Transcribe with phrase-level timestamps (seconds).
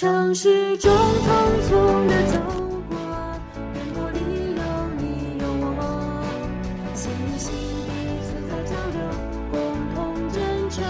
[0.00, 0.96] 城市中匆
[1.68, 2.40] 匆地走
[2.88, 2.96] 过，
[3.74, 4.18] 烟波里
[4.56, 4.62] 有
[4.96, 5.78] 你有我，
[6.94, 7.52] 心与心
[7.84, 7.88] 彼
[8.24, 8.98] 此在交流，
[9.52, 9.60] 共
[9.94, 9.98] 同
[10.32, 10.40] 真
[10.70, 10.80] 诚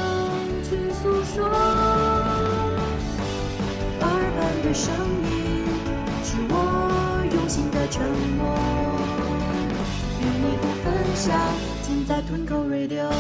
[0.63, 1.43] 去诉说。
[3.99, 4.07] 耳
[4.39, 5.67] 畔的声音
[6.23, 6.55] 是我
[7.35, 8.07] 用心的承
[8.39, 8.47] 诺，
[10.21, 10.87] 与你不分
[11.17, 11.37] 享，
[11.83, 13.11] 尽在吞口 Radio。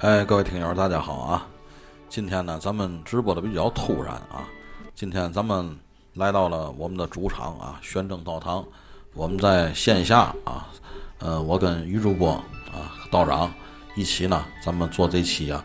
[0.00, 1.46] 哎，各位听友，大家好啊！
[2.08, 4.48] 今天呢，咱们直播的比较突然啊。
[4.94, 5.78] 今天咱们
[6.14, 8.64] 来到了我们的主场啊，玄政道堂。
[9.12, 10.68] 我们在线下啊，
[11.18, 12.30] 呃，我跟于主播
[12.72, 13.52] 啊，道长
[13.94, 15.62] 一起呢，咱们做这期啊，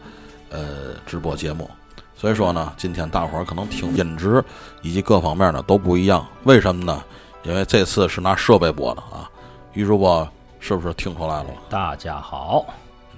[0.50, 1.70] 呃，直播节目。
[2.14, 4.44] 所以说呢，今天大伙儿可能听音质
[4.82, 6.28] 以及各方面呢都不一样。
[6.44, 7.02] 为什么呢？
[7.44, 9.32] 因为这次是拿设备播的啊。
[9.72, 10.28] 于主播
[10.60, 11.50] 是不是听出来了？
[11.70, 12.66] 大家好，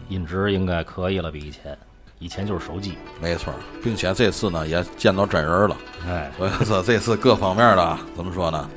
[0.09, 1.77] 音质应该可以了，比以前，
[2.19, 2.97] 以前就是手机。
[3.21, 5.77] 没错，并且这次呢也见到真人了。
[6.07, 8.69] 哎，所以说这次各方面的怎么说呢？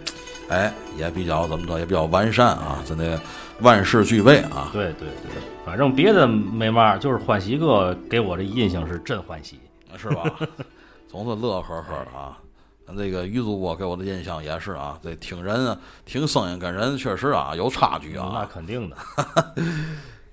[0.49, 3.21] 哎，也比较怎么说，也比较完善啊，真的
[3.61, 4.71] 万事俱备啊。
[4.73, 9.61] 对对对，反正别的没嘛，就是欢喜哥给我的印象是真欢喜。
[9.97, 10.23] 是吧？
[11.11, 12.39] 总是乐呵呵的啊。
[12.97, 18.31] 这个于主播给我的印象也是啊，这听人啊，听声音跟人确实啊有差距啊。
[18.35, 18.97] 那肯定的。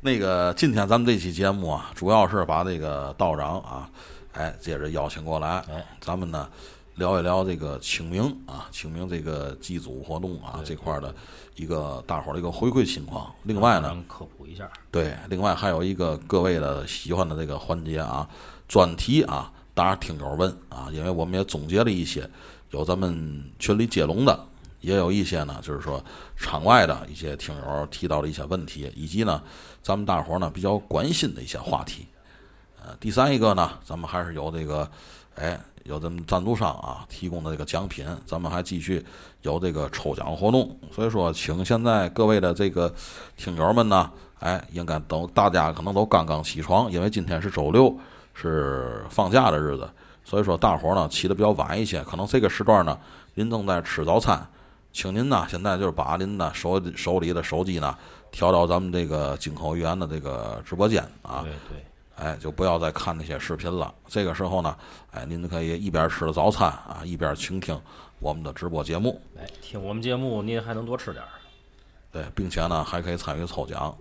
[0.08, 3.90] 那个今天咱们这期节目啊，主要是把这个道长啊，
[4.32, 6.48] 哎，接着邀请过来，哎，咱们呢
[6.96, 11.14] 聊一聊这个清明啊，清明这个祭祖活动啊这块的
[11.58, 13.30] 一个大伙儿的一个回馈情况。
[13.44, 14.70] 另外呢，科普一下。
[14.90, 18.26] 对，另外还有一个各位的喜欢的这个环节啊。
[18.66, 22.30] 专题啊，当然听友问啊，因为我们也总结了一些，
[22.72, 24.48] 有咱们群里接龙的，
[24.88, 26.02] 也有一些呢，就是说
[26.38, 29.42] 场外的一些听友提到的一些问题，以及呢，
[29.82, 32.08] 咱们大伙儿呢比较关心的一些话题。
[32.82, 34.90] 呃，第三一个呢，咱们还是有这个，
[35.36, 39.06] 哎，有咱们赞助商啊提供的这个奖品，咱们还继续
[39.42, 40.80] 有这个抽奖活动。
[40.92, 42.94] 所以说，请现在各位的这个
[43.36, 44.10] 听友们呢，
[44.40, 47.94] 哎，应该都大家可能都刚刚起床，因为今天是周六。
[48.40, 49.90] 是放假的日子，
[50.24, 52.96] 所以说大伙儿呢起的比较晚一些，可能这个时段呢，
[53.34, 54.48] 您正在吃早餐，
[54.98, 57.96] 请您呢现在就是把您的手手里的手机呢
[58.32, 61.86] 调到咱们这个金口语言的这个直播间啊，对对，
[62.16, 63.94] 哎，就不要再看那些视频了。
[64.08, 64.76] 这个时候呢，
[65.12, 67.80] 哎，您可以一边吃着早餐啊，一边倾听
[68.18, 69.22] 我们的直播节目。
[69.38, 71.30] 哎，听我们节目您还能多吃点儿。
[72.12, 73.96] 对，并且呢还可以参与抽奖。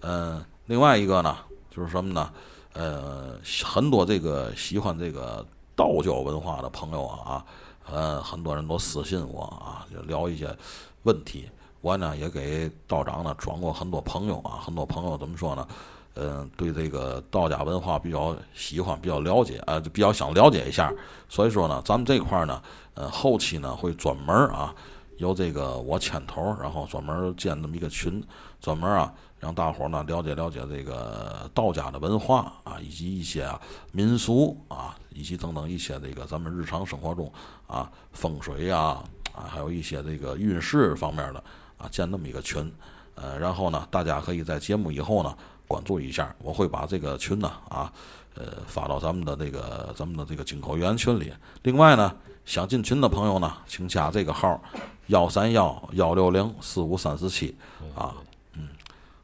[0.00, 1.36] 嗯，另外一个呢
[1.70, 2.32] 就是什么呢？
[2.72, 7.44] 呃，很多这个喜欢这个道教文化的朋友啊，
[7.90, 10.56] 呃，很多人都私信我啊，就聊一些
[11.02, 11.48] 问题。
[11.80, 15.66] 我呢也给道长呢转过很多朋友啊，很多朋友怎么说呢？
[16.14, 20.92] 嗯，对这个道家文化比较喜欢，比较了解，呃，比较想了解一下。
[21.28, 22.62] 所以说呢，咱们这块呢，
[22.94, 24.74] 呃，后期呢会专门啊，
[25.16, 28.22] 由这个我牵头，然后专门建这么一个群，
[28.60, 29.12] 专门啊。
[29.40, 33.50] 让大伙呢了解了解这个道家的文化啊，以及一些
[33.90, 37.30] 民俗啊，以及等等一些这个咱们日常生活中
[37.66, 39.02] 啊风水呀
[39.34, 41.42] 啊，还有一些这个运势方面的
[41.78, 42.72] 啊，建那么一个群，
[43.14, 45.36] 呃，然后呢，大家可以在节目以后呢
[45.66, 47.92] 关注一下，我会把这个群呢啊
[48.34, 51.32] 呃发到咱们的这个咱们的这个进口园群里。
[51.62, 52.14] 另外呢，
[52.44, 54.60] 想进群的朋友呢，请加这个号
[55.06, 57.56] 幺三幺幺六零四五三四七
[57.94, 58.14] 啊。
[58.54, 58.68] 嗯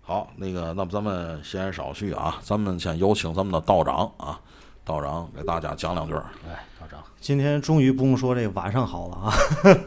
[0.01, 4.41] 好，那个，那么咱们闲言少叙啊，咱们先有请咱们的道长啊，
[4.89, 6.15] 道长给大家讲两句。
[6.49, 9.35] 哎，道长，今天终于不用说这个晚上好了啊，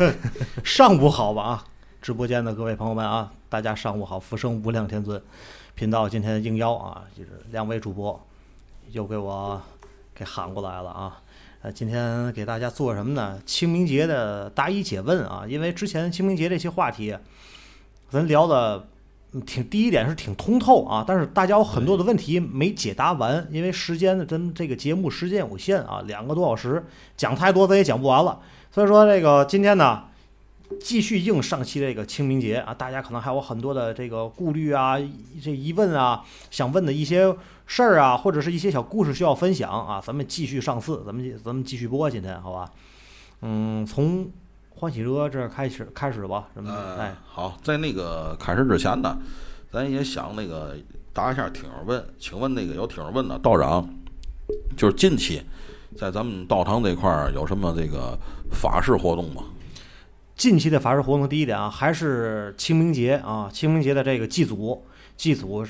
[0.63, 1.65] 上午好吧啊，
[1.99, 5.19] 直播间的各位朋友们啊，大家上午好，福生无量天尊
[5.73, 8.23] 频道今天应邀啊，就是两位主播
[8.91, 9.59] 又给我
[10.13, 11.19] 给喊过来了啊，
[11.63, 13.41] 呃，今天给大家做什么呢？
[13.43, 17.17] 清明节的答疑解问啊，因为之前清明节这些话题，
[18.11, 18.85] 咱聊的。
[19.45, 26.85] 挺第一点是挺通透啊，但是大家有很多的问题没解答完，因为时间咱这个节目时间有限啊，两个多小时
[27.15, 30.03] 讲太多咱也讲不完了，所以说这个今天呢，
[30.81, 34.97] 继续应上期这个清明节啊，大家可能还有很多的这个顾虑啊、
[35.41, 37.33] 这疑问啊，想问的一些
[37.65, 42.69] 事儿啊，或者是一些小故事需要分享啊，咱们继续上次，咱们咱们继续播今天好吧？
[43.43, 44.29] 嗯，从。
[44.81, 46.73] 欢喜哥，这开始开始吧，什么？
[46.97, 49.15] 哎，好，在那个开始之前呢，
[49.71, 50.75] 咱也想那个
[51.13, 53.87] 答一下听友问，请问那个有听友问呢，道长，
[54.75, 55.43] 就是近期
[55.95, 58.17] 在咱们道堂这块儿有什么这个
[58.51, 59.43] 法事活动吗？
[60.35, 64.83] 近期的法事活动，第一点啊，还是清明节啊，清明节的这个祭祖，
[65.15, 65.63] 祭祖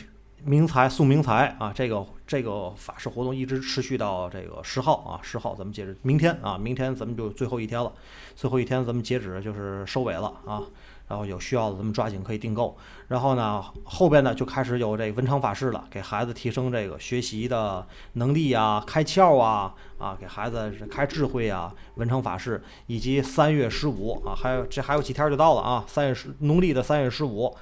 [0.46, 7.92] 明财送明财啊，这个这个法事活动一直持续到这个十号啊，十号咱们截止，明天啊，明天咱们就最后一天了，
[8.38, 10.64] 最后一天咱们截止就是收尾了啊。
[11.10, 12.78] 然后有需要的咱们抓紧可以订购。
[13.10, 21.76] 然后呢，后边呢就开始有这文昌法事了，给孩子提升这个学习的能力啊，开窍啊，啊，给孩子开智慧啊。
[21.96, 27.54] 文昌法事以及三月十五啊，还有这还有几天就到了啊，三月十农历的三月十五，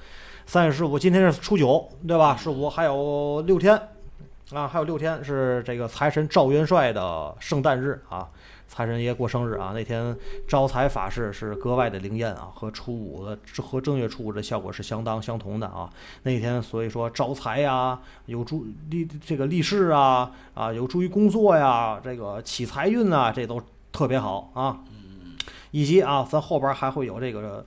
[0.46, 2.36] 三月十五今天是初九对吧？
[2.36, 3.76] 十五还有六天
[4.52, 8.28] 啊，还有六天是这个财神赵元帅的圣诞日啊。
[8.66, 10.16] 财神爷过生日啊，那天
[10.46, 15.90] 招财法事是格外的灵验啊，和初五的和正月初五的效果是相当相同的啊。
[16.22, 23.60] 那天所以说招财呀，有助利这个利市啊啊，有助于工作呀，这个起财运啊，这都
[23.90, 24.78] 特别好啊。
[25.72, 27.64] 以及啊，咱后边还会有这个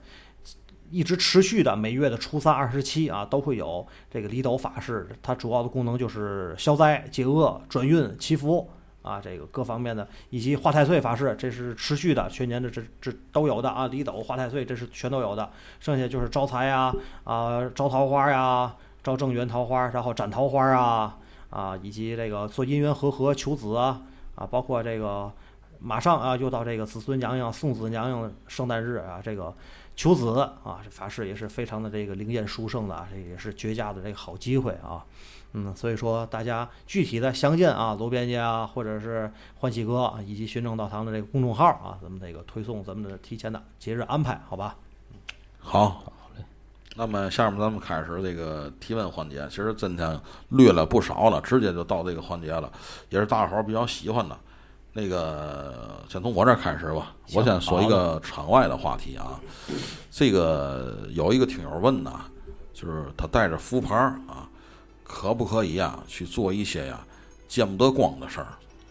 [0.94, 8.70] 一直持续的每月的初三、二十七啊，都会有这个离斗法事，它主要的功能就是消灾解厄、转运祈福。
[9.02, 13.86] 啊，这个各方面的以及化太岁法事，这是持续的，全年的这这都有的啊。
[13.88, 15.50] 离斗、化太岁，这是全都有的。
[15.78, 16.90] 剩下就是招财呀，
[17.24, 21.18] 啊，招桃花呀，招正缘桃花，然后斩桃花啊，
[21.50, 24.00] 啊，以及这个做姻缘和合、求子啊，
[24.36, 25.30] 啊，包括这个
[25.80, 29.54] 马上啊，又到这个子孙娘娘、送子娘娘圣诞日啊，这个
[29.96, 35.04] 求子啊，这法师也是非常的这个灵验殊胜的啊，这也是绝佳的这个好机会啊。
[35.56, 44.76] 嗯，所以说大家具体的详见啊，罗编辑啊，或者是欢喜哥啊，以及寻正道堂的这个公众号啊，咱们这个推送咱们的提前的节日安排，好吧？
[45.60, 46.44] 好，好嘞。
[46.96, 49.46] 那么下面咱们开始这个提问环节。
[49.48, 52.68] 其实今天略了不少了，直接就到这个环节了，
[53.10, 54.36] 也是大伙儿比较喜欢的。
[54.96, 59.40] 那个先从我这儿开始吧，我先说一个场外的话题啊。
[60.08, 62.20] 这个有一个听友问呐，
[62.72, 64.48] 就是他带着福牌儿啊，
[65.02, 67.04] 可不可以呀去做一些呀
[67.48, 68.46] 见不得光的事儿？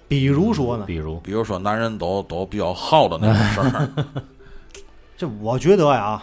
[0.10, 3.90] 比如说呢，比如比如说男人都都比较好的那种事儿。
[5.16, 6.22] 这我觉得呀，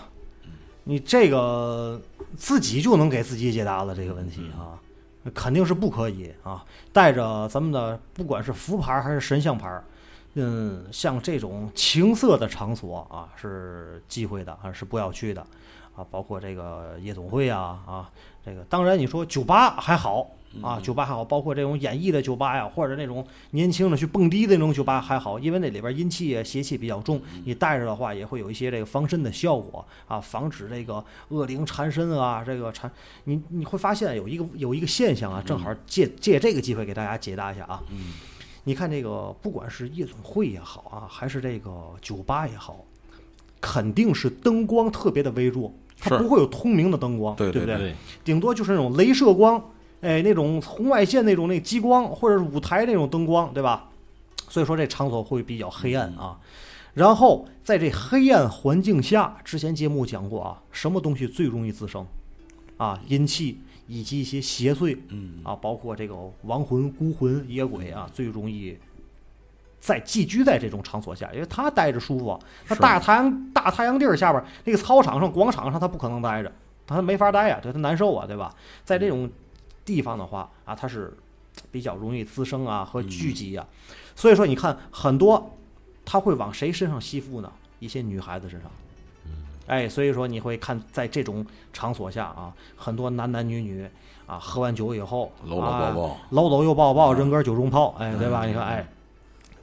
[0.85, 1.99] 你这个
[2.37, 4.77] 自己就能给自己解答了这个问题啊，
[5.35, 6.65] 肯定是不可以啊。
[6.93, 9.83] 带着咱们的不管是福牌还是神像牌，
[10.35, 15.41] 嗯，像这种情色的场所啊，是忌讳的啊，是不要去的
[15.95, 16.05] 啊。
[16.11, 18.11] 包括这个夜总会啊啊，
[18.45, 20.31] 这个当然你说酒吧还好。
[20.61, 32.91] 啊，酒吧还好，包括这种演艺的酒吧呀，或者那种年轻的去蹦迪的那种酒吧还好，因为那里边阴气啊、邪气比较重，你带着的话也会有一些这个防身的效果啊，防止这个恶灵缠身啊，这个缠
[33.25, 37.83] 你你会发现有一个有一个现象啊，正好借借这个机会给大家解答一下啊。
[37.91, 38.15] 嗯。
[38.65, 41.71] 你看这个不管是夜总会也好啊，还是这个
[42.03, 42.85] 酒吧也好，
[43.59, 47.79] 肯定是灯光特别的微弱，它不会有通明的灯光，对对不对？
[47.79, 49.65] 对，顶多就是那种镭射光，
[50.01, 53.89] 哎，那种红外线那种那激光，或者是舞台那种灯光，对吧？
[54.49, 56.39] 所以说这场所会比较黑暗啊。
[56.95, 62.05] 然后在这黑暗环境下，之前节目讲过啊，什么东西最容易滋生
[62.77, 62.99] 啊？
[63.07, 68.77] 阴气以及一些邪祟嗯啊，包括这个亡魂、孤魂、野鬼啊，最容易
[69.79, 76.53] 在寄居在这种场所下，因为他待着舒服，他大太阳大太阳地儿下边儿，那个操场上、广场上，他不可能待着，
[76.87, 78.53] 他没法待呀，对他难受啊，对吧？
[78.85, 79.31] 在这种
[79.85, 81.17] 地方的话啊，它是
[81.71, 83.67] 比较容易滋生啊和聚集啊，
[84.15, 85.57] 所以说你看很多
[86.05, 87.53] 他会往谁身上吸附呢？
[87.79, 88.71] 一些女孩子身上。
[89.67, 93.89] 哎，所以说你会看在这种场所下啊，很多男男女女
[94.27, 98.45] 啊，喝完酒以后，搂搂啊抱抱，搂搂又抱抱，嗯人格九重炮，哎，对吧？
[98.47, 98.89] 嗯你看，哎，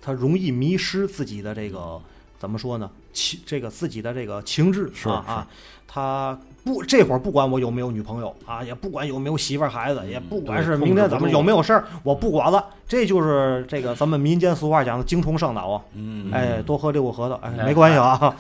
[0.02, 2.02] 他容易迷失自己的这个
[2.40, 2.90] 怎么说呢？
[3.12, 5.48] 情这个自己的这个情志是吧啊，
[5.86, 12.64] 他不这会儿不管我有没有女朋友啊，也不管有没有媳妇儿孩子，也不管是明天怎么控制不住有没有事儿，我不管了。
[12.88, 18.36] 这就是这个咱们民间俗话讲的精虫上脑啊，嗯，哎，多喝六个核桃，哎，哎没关系啊，啊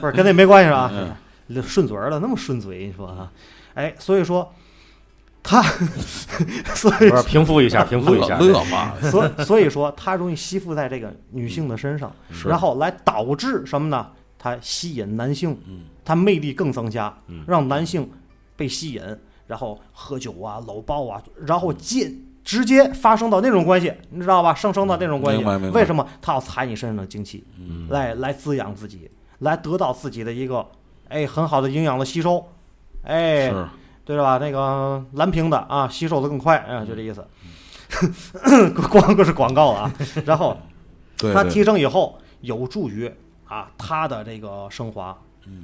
[0.00, 3.30] 不是跟那没关系啊，嗯顺嘴儿了，那么顺嘴，你说啊？
[3.74, 4.50] 哎，所以说
[5.42, 5.62] 他，
[6.74, 8.36] 所以不是平复一下，平复一下。
[8.40, 12.10] 乐嘛， 所所以说，他容易吸附在这个女性的身上，
[12.46, 14.06] 然后来导致什么呢？
[14.38, 18.10] 他吸引男性，嗯它魅力更增加嗯，让男性
[18.56, 19.02] 被吸引，
[19.46, 24.54] 然后喝酒啊、搂抱啊，然后进直接发生到那种关系，你知道吧？
[24.54, 26.08] 上升到那种关系为什么？
[26.22, 27.86] 他要采你身上的精气，嗯。
[27.90, 29.10] 来来滋养自己，
[29.40, 30.66] 来得到自己的一个
[31.08, 32.42] 哎很好的营养的吸收，
[33.02, 33.68] 哎，是。
[34.06, 34.38] 对吧？
[34.38, 37.22] 那个蓝瓶的啊，吸收的更快，啊，就这意思。
[38.46, 39.92] 嗯 光个是广告啊，
[40.24, 40.56] 然后
[41.34, 43.12] 它提升以后，有助于
[43.46, 45.14] 啊它的这个升华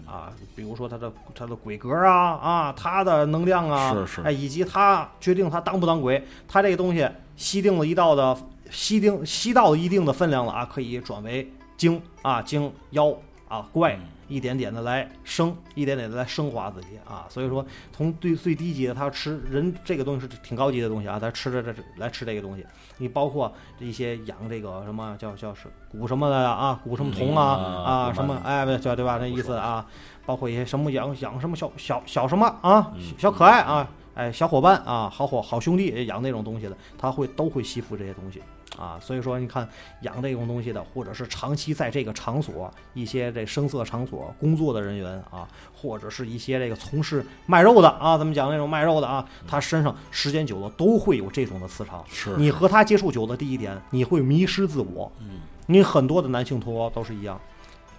[0.07, 8.37] 啊，比如说他的他的鬼格啊啊，他的能量啊，是是哎，以及他决定他当不当鬼，他这个东西吸定了一道的
[8.71, 13.13] 吸定吸到一定的分量了啊，可以转为精啊精妖
[13.49, 13.99] 啊怪。
[14.29, 22.65] 一点点的来升，一点点的来升华自己啊，所以说从最最低级的，他吃人这个东西是挺高级的东西啊，他吃着这来吃这个东西，
[22.99, 29.19] 你包括一些养这个什么叫叫是古什么的啊，古什么铜啊嗯啊什么哎对对吧？
[29.21, 29.87] 那意思啊，
[30.27, 38.43] 包括一些什么养养什么小小小什么啊，小可爱啊，哎小伙伴啊，好伙好兄弟养那种东西的，他会都会吸附这些东西。
[38.79, 39.69] 啊，所以说你看
[40.01, 52.05] 养这种东西的，或者是长期在这个场所一些这声色场所工作的人员啊，或者是一些这个从事卖肉的啊，咱们讲那种卖肉的啊，他身上时间久了都会有这种的磁场。
[52.09, 55.11] 是你和他接触久了，第一点你会迷失自我。
[55.21, 57.41] 嗯，你很多的男性同胞都是一样，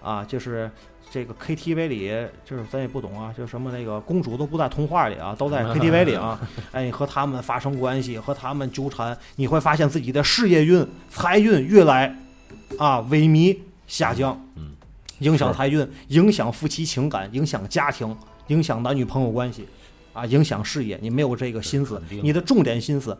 [0.02, 0.70] 啊，就是
[1.10, 2.08] 这个 KTV 里，
[2.44, 6.38] 就是咱也不懂啊，就什么那个公主都不在童话里啊，都在 KTV 里啊。
[6.72, 12.14] 哎，你和他们发生关系，和他们纠缠，你会发现自己的事业运、财运越来
[12.78, 14.72] 啊萎靡下降，嗯，
[15.20, 18.14] 影响财运，影响夫妻情感，影响家庭，
[18.48, 19.66] 影响男女朋友关系，
[20.12, 20.98] 啊，影响事业。
[21.00, 23.16] 你没有这个心思你的重点心思。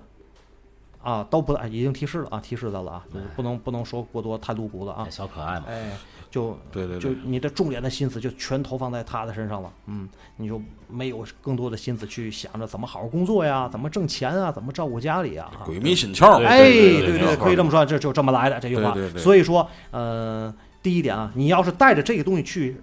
[1.02, 5.92] 啊，都不已经提示了啊，提示到了啊，就是不能不能说过多太露骨了啊，小可爱嘛，哎，
[6.36, 15.50] 就就对对就，你的重点的心思就全投放在他的身上了，嗯，你就没有更多的心思去想着怎么好好工作呀，怎么挣钱啊，怎么照顾家里啊。
[15.58, 18.94] 啊鬼迷心窍，对哎，对对对可以这么说，这就这么来的这句话。
[19.16, 22.78] 所以说，呃，第一点啊，你要是带着这个东西去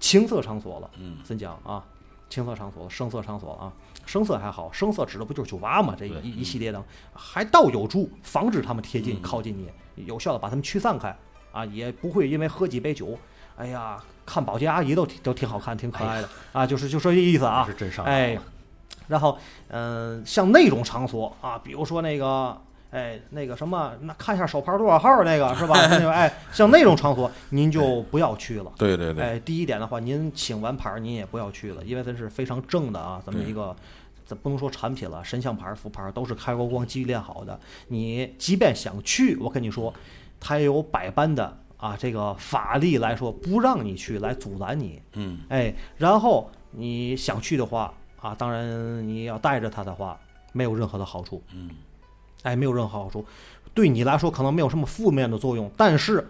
[0.00, 1.84] 青色场所了，嗯，怎讲啊？
[2.28, 3.72] 青色场所了，声色场所了啊，
[4.04, 5.94] 声色还好，声色指的不就是酒吧嘛？
[5.96, 6.84] 这对一一系列的，
[7.14, 11.16] 还倒有助防止他们贴近、嗯靠近你，有效的把他们驱散开
[11.56, 13.18] 啊，也不会因为喝几杯酒，
[13.56, 13.96] 哎呀，
[14.26, 18.38] 看保洁阿姨都挺都挺好看，挺可爱的啊，就是就说这意思啊是，真上哎，
[19.08, 22.54] 然后，嗯、像那种场所啊，比如说那个，
[22.90, 25.74] 哎，那个什么，那看一下手牌多少号那个是吧？
[25.88, 28.70] 那个，哎，像那种场所，您就不要去了。
[28.76, 33.74] 对对对，哎，第一点的话，您请完牌您也不要去了，因为它是非常正的啊，咱们一个。
[34.28, 37.56] 咱不能说产品了，神像牌儿、副牌都是开过光、机炼好的。
[37.86, 39.94] 你即便想去，我跟你说，
[40.40, 45.00] 它也有百般的啊，这个法力来说不让你去，来阻拦你。
[45.12, 50.18] 嗯，哎，然后你想去的话啊，当然你要带着它的话，
[50.52, 51.42] 没有任何的好处。
[51.54, 51.70] 嗯，
[52.42, 53.24] 哎，没有任何好处，
[53.74, 56.26] 对你来说可能没有什么负面的作用，但是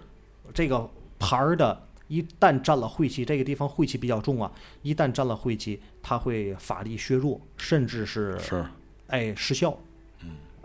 [0.52, 1.82] 这个牌儿的。
[2.08, 4.48] 一旦沾了晦气，这个地方晦气比较重啊！
[4.82, 8.64] 一旦沾了晦气，它会法力削弱，甚至是是，
[9.08, 9.76] 哎失效。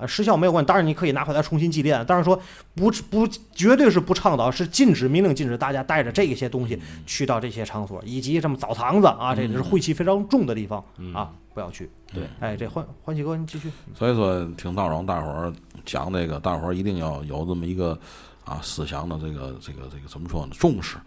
[0.01, 2.03] 呃，失效没有关系，当然你可以拿回来重新祭奠。
[2.07, 2.35] 但是说
[2.73, 11.89] 不不，绝对是不倡导，是禁止，明令禁止大家带着这些东西去到这些场所，以及什么澡堂子啊，这个是晦气非常重的地方啊，不要去。
[12.13, 13.71] 对，哎，这欢欢喜哥，你继续。
[13.95, 15.53] 所以说听道长大伙儿
[15.85, 17.97] 讲这个，大伙儿一定要有这么一个
[18.43, 20.51] 啊思想的这个这个这个怎么说呢？
[20.59, 20.97] 重视，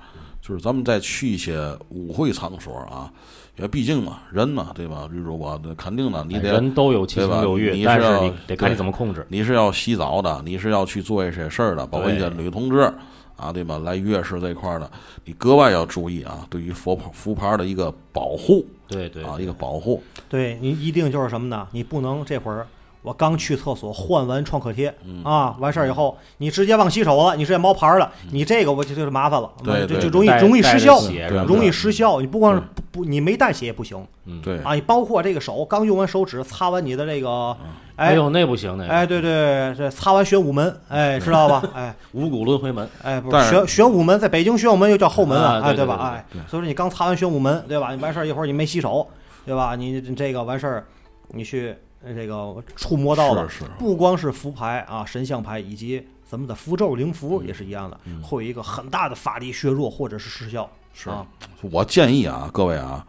[0.40, 3.12] 就是咱们再去一些舞会场所啊，
[3.56, 5.08] 因为毕竟嘛，人嘛，对吧？
[5.12, 9.24] 吕主播，那肯定的，你哎得人都有七情六欲，但是你是要你得看你怎么控制。
[9.28, 12.92] 你是要洗澡的，你是要去做一些事儿的，包括一些女同志
[13.36, 13.78] 啊，对吧？
[13.78, 14.90] 来月事这块儿的，
[15.24, 20.02] 你格外要注意啊，对于佛牌福牌的一个保护对对啊，一个保护。
[20.28, 21.68] 对你一定就是什么呢？
[21.70, 22.66] 你不能这会儿
[23.04, 25.22] 我刚去厕所换完创可贴、嗯。
[25.22, 30.98] 啊，完事儿以后你直接忘洗手了，你直接冒牌儿了，你这个我就就是麻烦了，对对就就容易容易失效，
[31.46, 32.20] 容易失效。
[32.20, 34.02] 你不光是不不，你没带血也不行。
[34.24, 34.74] 嗯，对，啊！
[34.74, 37.54] 你包括这个手刚用完手指擦完你的这个，
[37.96, 38.90] 哎呦，那不行，那个。
[38.90, 41.62] 哎，对对，这擦完玄武门，哎，知道吧？
[41.76, 41.94] 哎。
[42.12, 47.94] 五谷轮回门，哎，不是是玄玄武门，在北京玄武门又叫后门啊哎，对对对哎，所以说你刚擦完玄武门，对吧？
[47.94, 49.06] 你完事儿一会儿你没洗手，
[49.44, 49.76] 对吧？
[49.76, 50.86] 你这个完事儿，
[51.32, 60.68] 你去呃这个触摸到了，不光是符牌啊、神像牌以及咱们的符咒灵符也是一样的，嗯会有一个很大的法力削弱或者是失效。
[60.92, 61.26] 是啊，
[61.72, 63.04] 我建议啊，各位啊，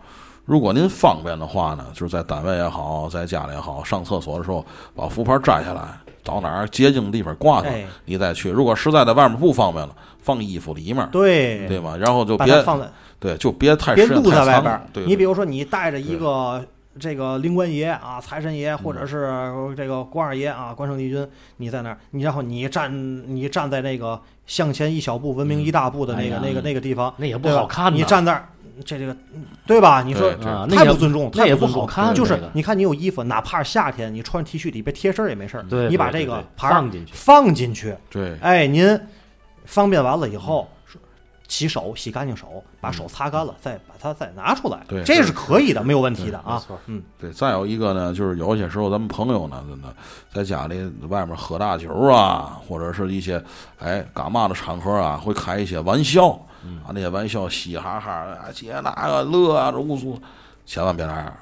[0.46, 8.50] 如果您方便的话呢，就是在单位也好，在家里也好，上厕所的时候把符牌摘下来，找哪儿洁净的地方挂上，哎，你再去。
[8.50, 11.96] 如果实在在外面不方便了，放衣服里面，对，对吗？
[11.96, 16.66] 然后就别放在对，就别太别露在外边你比如说，你带着一个
[17.00, 22.92] 这个灵官爷啊、财神爷，或嗯者是这个关二爷啊、关圣帝君，你在那儿，你然后你站
[23.28, 27.98] 你站在那个向前一小步，文明一大步的那个、哎那个那个地方，那也不好看呐。
[27.98, 28.48] 你站那儿，
[28.86, 29.16] 这这个
[29.68, 30.02] 对吧？
[30.04, 30.32] 你说
[30.68, 38.38] 太不尊重，那也太不好看，就是你看，你有衣服，哪怕是夏天，你穿 T 恤里边贴身也没事你把这个牌放进去，放进去，对。
[38.40, 38.98] 哎，您
[39.66, 40.70] 方便完了以后，
[41.48, 46.62] 洗手，洗干净手，把手擦干了，再把它再拿出来，对这是可以的，没有问题的啊。
[46.88, 49.96] 嗯，对，再有一个呢，就是有些时候咱们朋友呢，真的
[50.34, 53.44] 在家里外面喝大酒啊，或者是一些
[53.80, 56.30] 哎干嘛的场合啊，会开一些玩笑，
[56.84, 60.20] 啊那些玩笑嘻哈哈，啊姐那个乐啊这无数，
[60.66, 61.34] 千万别那样，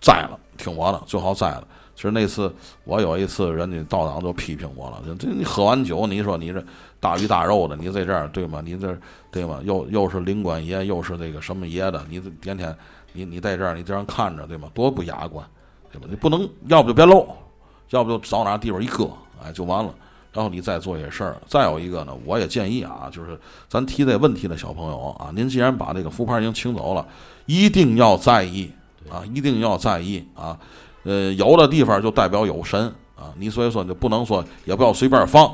[0.00, 1.66] 栽了，听我的，最好栽了。
[1.94, 6.64] 其实那次我有一次，人家道长就批评我了，这这你喝完酒，你说你这
[7.00, 8.60] 大鱼大肉的，你在这儿对吗？
[8.64, 8.96] 你这
[9.30, 9.60] 对吗？
[9.64, 12.76] 又又是灵官爷，又是这个什么爷的，你天天
[13.12, 14.68] 你你在这儿，你这样看着对吗？
[14.74, 15.46] 多不雅观，
[15.92, 16.06] 对吧？
[16.10, 17.28] 你不能，要不就别露，
[17.90, 19.10] 要不就找哪地方一搁，
[19.42, 19.94] 哎，就完了。
[20.32, 21.36] 然后你再做一些事儿。
[21.46, 23.38] 再有一个呢，我也建议啊，就是
[23.68, 27.06] 咱提这问题的小朋友啊，您既然把这个福牌已经请走了，
[27.46, 28.70] 一定要在意
[29.10, 30.58] 啊，一定要在意啊。
[31.04, 35.50] 呃，有的地方就代表有神啊，你所以说就不能说，也不要随便放。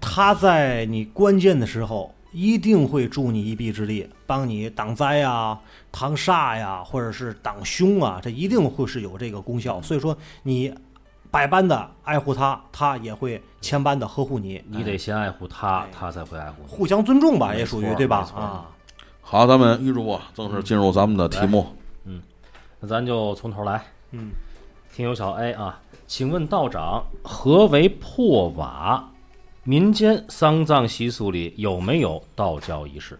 [0.00, 5.58] 他在你关键的时候一定会助你一臂之力，帮你挡灾呀、
[5.90, 9.80] 挡煞呀，或者是挡凶啊，这一定会是有这个功效。
[9.82, 10.72] 所以说，你
[11.30, 16.68] 百般的爱护他，他也会千般的呵护你，你得先爱护他哎，他才会爱护你。
[16.68, 18.70] 互相尊重吧，也属于对吧啊，
[19.20, 21.66] 好，咱们玉主播正式进入咱们的题目。
[22.04, 22.22] 嗯
[22.80, 23.82] 那咱就从头来。
[24.12, 24.30] 嗯，
[24.94, 29.06] 听友小 A 啊，请问道长，何为破瓦？
[29.64, 33.18] 民间丧葬习俗里有没有道教仪式？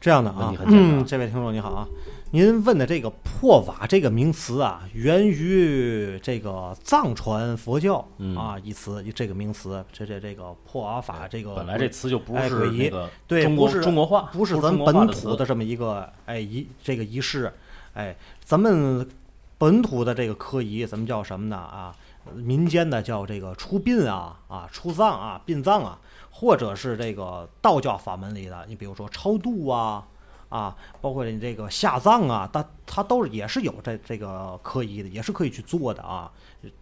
[0.00, 1.86] 这样的啊嗯，这位听众你好啊，
[2.32, 8.36] 您问的这个破瓦这个名词啊，源于这个藏传佛教嗯。
[8.36, 15.28] 啊一词，这个名词，这这这个破瓦法这个本来这词就不是那个对中国中国话，不是是咱本中国话的词。
[15.28, 17.52] 土的这么一个哎仪这个仪式，
[17.94, 19.08] 哎，咱们
[19.56, 21.56] 本土的这个科仪，咱们叫什么呢？
[21.56, 21.94] 啊？
[22.34, 25.98] 民间的叫这个出殡啊啊出葬啊殡葬啊，
[26.30, 30.06] 或者是这个道教法门里的，你比如说超度啊
[30.48, 36.30] 啊，包括你这个下葬啊，它它都是也是有这这个科仪的，也是可以去做的啊。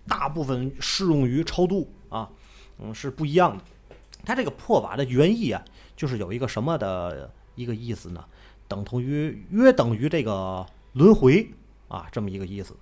[0.06, 2.28] 大部分适用于超度啊，
[2.78, 3.64] 嗯是不一样的。
[4.24, 5.64] 它这个破瓦的原意啊，
[5.96, 8.24] 就是有一个什么的一个意思呢？
[8.68, 11.50] 等同于约等于这个轮回
[11.88, 12.76] 啊，这么一个意思。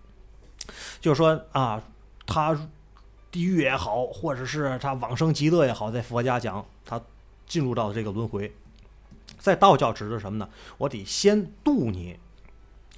[1.01, 1.83] 就是说啊，
[2.29, 2.69] 他
[3.31, 7.01] 地狱也好，或者是他往生极乐也好，在佛家讲，他
[7.47, 8.53] 进入到这个轮回。
[9.39, 10.49] 在道教指的是什么呢？
[10.77, 12.19] 我得先渡你，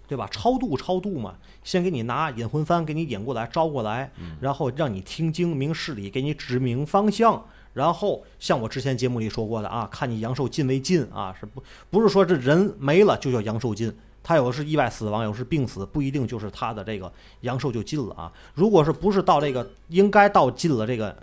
[0.09, 0.27] 对吧？
[0.31, 7.45] 超度超度嘛，先给你拿引魂幡给你引过来，招过来，然后让你听经明事理，给你指明方向。
[7.73, 13.97] 然后像我之前节目里说过的啊，看你阳寿尽未尽啊，是不不是说这人没了就叫阳寿尽？
[14.31, 18.33] 他有的是意外死亡，有的是病死，不一定就是他的这个阳寿就尽了啊。
[18.55, 21.17] 如果是不是到这个应该到尽了这个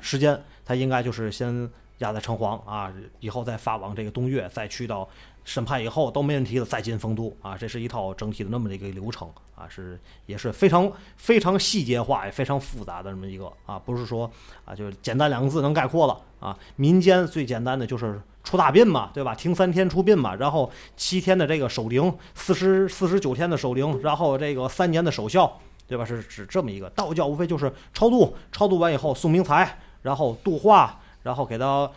[0.00, 5.06] 时间，他应该就是先压在城隍啊，以后再发往这个东岳，再去到
[5.44, 14.30] 审判以后都没问题了，再进丰都啊，这是一套整体的那么的一个流程啊，是也是非常非常细节化也非常复杂的这么一个啊，不是说
[14.64, 16.58] 啊就是简单两个字能概括了啊。
[16.76, 19.34] 民间最简单的就是出大殡嘛，对吧？
[19.34, 26.02] 停三天出殡嘛，然后七天的这个守灵，四十四十九天的守灵，然后这个三年的守孝，对吧？
[26.02, 31.90] 是指这么一个道教，无非就是超度，超度完以后送冥财，然后度化，然后给他。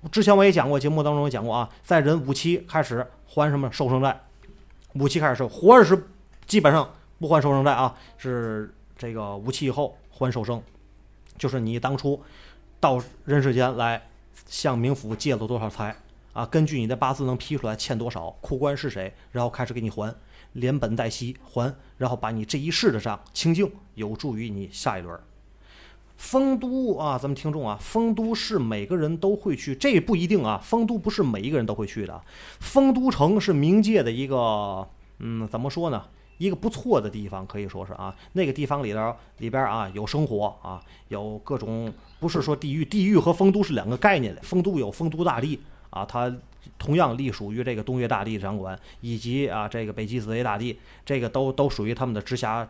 [0.00, 4.20] 我之前我也讲过，节目当中也讲过啊，在人五期开始还什么寿生债，
[4.94, 6.08] 五期开始寿，活着是
[6.46, 6.90] 基本上
[7.20, 10.60] 不还寿生债啊，是这个五期以后还寿生，
[11.38, 12.20] 就是你当初
[12.80, 14.02] 到人世间来
[14.54, 15.96] 向冥府借了多少财
[16.32, 20.14] 啊，根据你的八字能批出来欠多少，库官是谁，然后开始给你还，
[20.52, 25.18] 连本带息还，然后把你这一世的账清净，有助于你下一轮。
[26.16, 30.60] 丰都啊，咱们听众啊，丰都是每个人都会去，这不一定啊。
[30.62, 32.22] 丰都不是每一个人都会去的。
[32.60, 34.88] 丰都城是冥界的一个，
[35.18, 36.04] 嗯，怎么说呢？
[36.38, 44.36] 一个不错的地方，可以说是啊，那个地方里头里边啊有生活啊，有各种，不是说地狱，地狱和丰都是两个概念。
[44.42, 46.34] 丰都有丰都大帝啊，它
[46.78, 52.68] 同样隶属于这个东岳大帝掌管，以及啊这个北极紫薇大帝，这个都都属于他们的直辖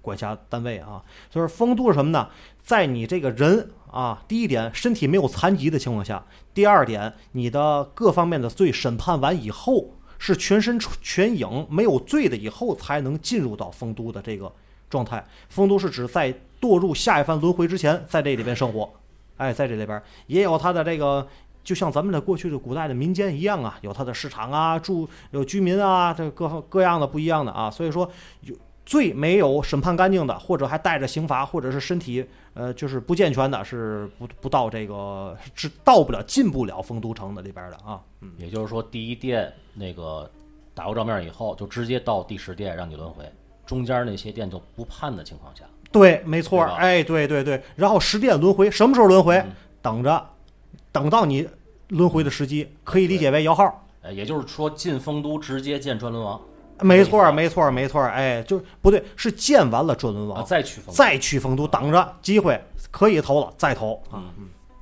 [0.00, 1.02] 管辖单位啊。
[1.30, 2.28] 就是丰都是什么呢？
[2.60, 9.90] 在你这个人啊，第一点身体没有残疾的情况下，第二点你的各方面的罪审判完以后，
[10.22, 14.50] 是全身全影没有罪的以后，才能进入到丰都的这个
[14.88, 15.26] 状态。
[15.48, 18.88] 丰都是指在堕入下一番轮回之前，在这里边生活。
[19.36, 21.26] 哎，在这里边也有他的这个。
[21.64, 28.52] 就像咱们的过去的古代的民间一样啊，有他的市场啊，住有居民啊，这各各样的不一样的啊，所以说有
[28.84, 38.00] 最没有审判干净的，或者还带着刑罚，或者是身体呃就是不健全的，是不不到这个是到不了进不了丰都城的里边的啊。
[38.20, 40.30] 嗯，也就是说，第一殿那个
[40.74, 43.24] 打过照面以后，就直接到第十殿让你轮回，
[43.64, 47.62] 中间那些殿就不判的情况下，对，没错哎，对对对。
[47.76, 49.36] 然后十殿轮回，什么时候轮回？
[49.36, 50.30] 嗯等着，
[50.92, 51.48] 等到你
[51.88, 53.84] 轮回的时机，可以理解为摇号。
[54.00, 56.40] 呃，也就是说进丰都直接见转轮王
[56.80, 58.10] 没错儿，没没错儿，没错儿。
[58.10, 64.24] 哎，就不对，是见完了转轮啊，王，再去丰，再去丰都，等着机会可以投了，再投啊。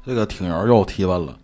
[0.05, 1.39] 这个听友又提问了，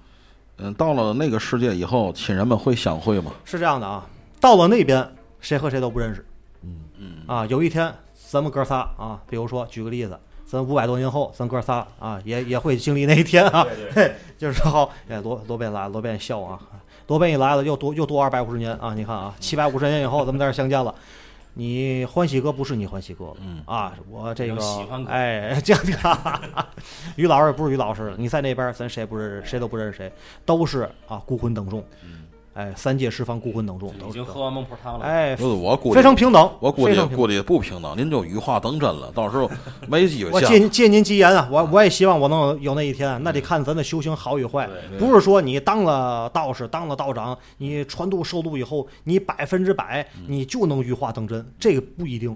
[0.59, 3.32] 嗯，到了那个世界以后，亲人们会相会吗？
[3.44, 4.06] 是这样的啊，
[4.40, 5.06] 到了那边，
[5.40, 6.24] 谁和谁都不认识。
[6.62, 7.92] 嗯嗯啊，有一天
[8.28, 13.66] 咱们哥仨啊，比如说举个例子，咱五百多年后，咱哥仨啊，也也会经历那一天啊。
[13.94, 16.59] 嘿， 就是好，哎，罗罗宾来了，罗宾笑啊，
[17.07, 18.92] 罗宾一来了，又多又多二百五十年啊！
[18.95, 20.95] 你看啊，七百五十年以后，咱们在这相见了。
[21.59, 26.19] 你欢喜哥不是你欢喜哥了，嗯啊，我这个有喜欢哥哎，这个，
[27.16, 30.12] 于老师也不是于老师了，你在那边，咱谁也不认识，谁都不认识谁，
[30.45, 31.83] 都是啊孤魂等众，
[32.57, 35.05] 哎，三界十方孤魂等众，都已经喝完孟婆汤了。
[35.05, 36.88] 哎，就是我估计非常平等，我估。
[36.88, 39.51] 计估计不平等，您就羽化登真了，到时候
[39.87, 40.59] 没机会下我借。
[40.59, 44.66] 您借您吉言啊，我我也希望我能有那一天，那得看咱的修行好与坏，
[44.99, 52.35] 不是说你当了道士、当了道长，你传度受度以后，你百分之百你就能羽化登真，这个不一定。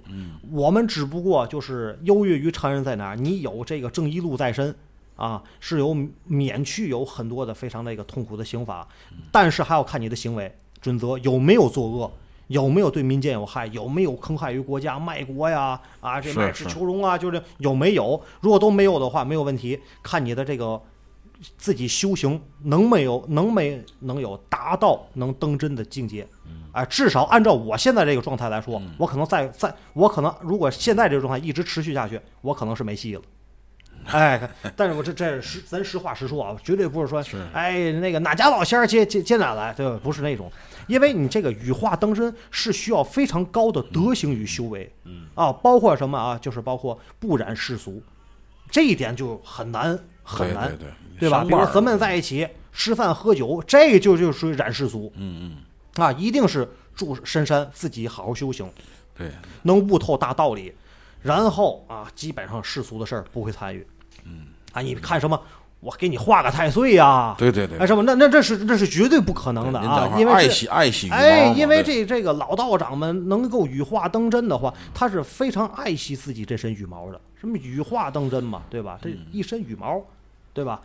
[0.52, 4.74] 我们只不过就是优越于常人在哪儿，你有这个正一路在身。
[5.20, 8.88] 啊，是有免去有很多的非常那个痛苦的刑罚，
[9.30, 12.11] 但是还要看你的行为准则有没有作恶，
[12.46, 18.18] 有没有对民间有害，有没有坑害于国家、卖国呀，啊，这是卖智是求荣啊，就是有没有？
[18.40, 20.80] 如果都没有的话，没有问题，看你的这个
[21.59, 26.26] 自己修行能没有能没能有达到能登真的境界。
[26.72, 33.22] 啊，至少按照我现在这个状态来说，我可能再再，我可能如果现在这个状态一直持续下去，我可能是没戏了。
[34.10, 40.00] 哎，但是我这这实咱实话实说啊，绝对不是说，哎，那个哪家老仙儿接接接哪来，对吧？
[40.02, 40.50] 不是那种，
[40.86, 46.38] 因为你这个羽化登身是需要非常高的德行与修为，嗯啊，包括什么啊？
[46.40, 48.02] 就是包括不染世俗，
[48.70, 50.88] 这一点就很难很难，对对
[51.20, 51.38] 对吧？
[51.38, 55.56] 上班儿比如咱们在一起吃饭喝酒，这个就就属于染世俗嗯
[55.96, 58.82] 啊，一定是住深山，自己好好修行，嗯，
[59.18, 59.32] 对，
[59.62, 60.72] 能悟透大道理，
[61.22, 63.87] 然后啊，基本上世俗的事儿不会参与。
[64.24, 65.40] 嗯，啊，你看什么？
[65.80, 68.02] 我给你画个太岁呀、对对对哎，什么？
[68.02, 70.14] 那那这是这是绝对不可能的啊！
[70.18, 77.18] 因为爱惜爱惜羽毛哎，因为这这个老道长们能够羽化登真的话，他是非常爱惜自己这身羽毛的。
[77.35, 78.98] 什么羽化登真嘛，对吧？
[79.00, 80.02] 这嗯一身羽毛，
[80.52, 80.83] 对吧？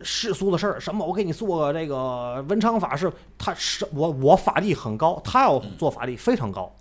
[0.00, 6.74] 世俗的事儿，什么我给你做个这个文昌法事，他是我我法力很高，他要做法力非常高，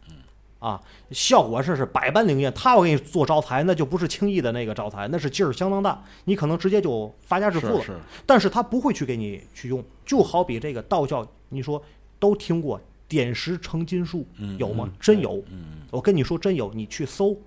[0.59, 2.51] 啊，效果是是百般灵验。
[2.53, 7.79] 他要给你做招财，那就不是轻易的那个招财，那是劲儿相当大，你可能直接就发家致富了。
[7.81, 11.81] 是是但是他不会去给你去用，就好比这个道教，你说
[12.19, 14.25] 都听过点石成金术
[14.57, 14.89] 有吗？
[14.99, 15.43] 真有，
[15.91, 17.37] 我跟你说真有，你去搜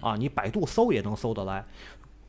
[0.00, 1.64] 啊，你百度搜也能搜得来。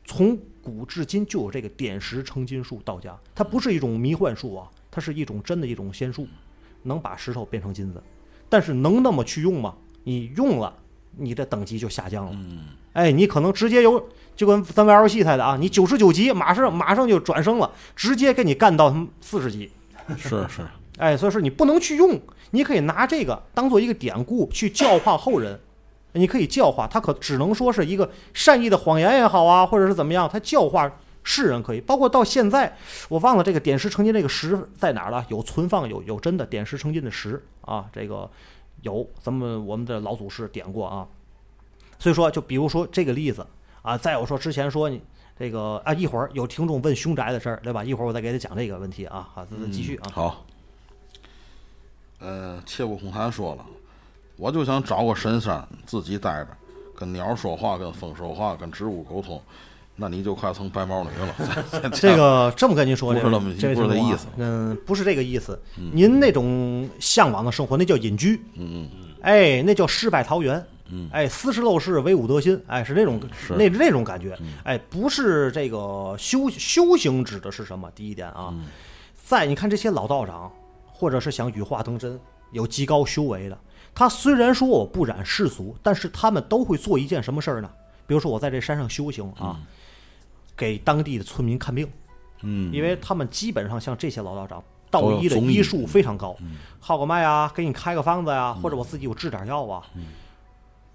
[0.04, 6.28] 从古至今就有这个点石成金术，道家它不是一种迷幻术啊，它是一种真的一种仙术，
[6.82, 8.02] 能把石头变成金子。
[8.48, 9.74] 但是能那么去用吗？
[10.06, 10.72] 你用了，
[11.16, 12.30] 你的等级就下降了。
[12.32, 12.60] 嗯
[12.92, 19.70] 哎，你可能直接有，就跟咱玩游戏似的啊，你九十九级马上马上就转生了，直接给你干到四十级。
[20.16, 20.62] 是是，
[20.96, 22.18] 哎，所以说你不能去用，
[22.52, 25.60] 你可以拿这个当做一个典故去教化后人。
[26.12, 30.90] 你可以教化他，可只能说是一个善意的谎言也好啊，或者是怎么样，他教化
[31.22, 31.80] 世人可以。
[31.82, 32.74] 包括到现在，
[33.10, 38.30] 我忘了这个点石成金这个石在哪儿了，有存放有有真的点石成金的石啊，这个
[38.86, 41.06] 有咱们我们的老祖师点过啊。
[41.98, 43.44] 所以说，就比如说这个例子
[43.82, 45.02] 啊，再有说之前说你
[45.36, 47.82] 这个啊，一会儿有听众问凶宅的事儿，对吧？
[47.82, 49.28] 一会儿我再给他讲这个问题啊。
[49.34, 50.10] 好，咱继续啊。
[50.12, 50.46] 好。
[52.18, 53.66] 呃，切勿空谈说了，
[54.36, 56.56] 我就想找个深山自己待着，
[56.94, 59.42] 跟鸟说话，跟风说话，跟植物沟通。
[59.96, 61.90] 那你就快成白毛女了。
[61.94, 65.58] 这个这么跟您说，不是那么这位不是这听众啊意思嗯，不是这个意思。
[65.92, 68.40] 您那种向往的生活，那叫隐居。
[68.54, 68.88] 嗯嗯
[69.22, 70.62] 哎，那叫世外桃源。
[70.90, 72.62] 嗯，哎，斯是陋室，惟吾德馨。
[72.66, 73.18] 哎，是那种
[73.56, 74.38] 那那种感觉。
[74.62, 77.90] 哎，不是这个修修行指的是什么？
[77.94, 78.54] 第一点啊，
[79.24, 80.52] 在你看这些老道长，
[80.86, 82.20] 或者是想羽化登真、
[82.52, 83.58] 有极高修为的，
[83.94, 87.70] 他虽然说我不染世俗，但是他们都会做一件什么事儿呢？
[88.06, 89.58] 比如说我在这山上修行啊，
[90.56, 91.88] 给当地的村民看病。
[92.42, 95.54] 嗯，因为他们基本上像这些老道长，道医的医。
[95.54, 96.36] 医术非常高，
[96.78, 99.82] 号个脉啊，给你开个方子呀、或者我自己我制点药啊。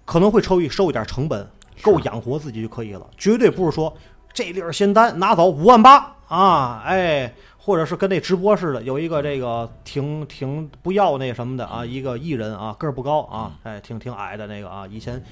[0.04, 1.48] 可能会抽一收一点成本，
[1.80, 3.96] 够养活自己就可以了，绝对不是说
[4.32, 15.22] 这粒儿仙丹拿走五万八啊，哎，或者是跟那直播似的，有一个这个挺挺不要那什么的啊，一个艺人啊，个儿不高啊，哎，挺挺矮的那个啊，以前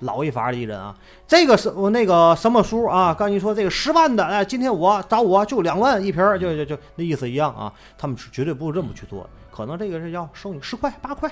[0.00, 0.94] 老一法的艺人啊，
[1.26, 11.30] 这个是我那个什么书啊，刚你说这个十万的，哎，今天我找我就两万一瓶，就就就那意思一样啊，他们是绝对不会这么去做，可能这个是要收你十块八块，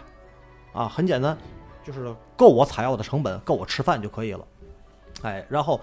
[0.72, 1.36] 啊，很简单，
[1.84, 4.44] 就是够我采药的成本，够我吃饭就可以了，
[5.22, 5.78] 哎，然后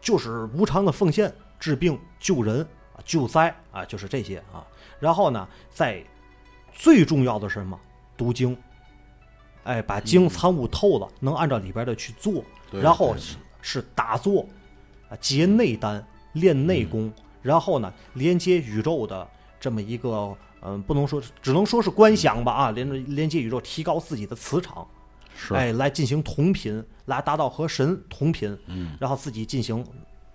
[0.00, 2.66] 就是无偿的奉献，治病救人，
[3.04, 4.66] 救灾啊，就是这些啊，
[4.98, 6.02] 然后呢，在
[6.72, 7.78] 最重要的是什么？
[8.16, 8.56] 读经。
[9.66, 14.46] 哎，把经参悟透了，能按照里边的去做，然后是是打坐，
[15.10, 24.86] 啊，结内丹，练内功，然后呢，连接宇宙的这么一个，嗯、不能说，只能说是观想吧，啊，连着连接宇宙，提高自己的磁场，
[25.36, 25.52] 是。
[25.52, 29.84] 哎，来进行同频，来达到和神同频，嗯，然后自己进行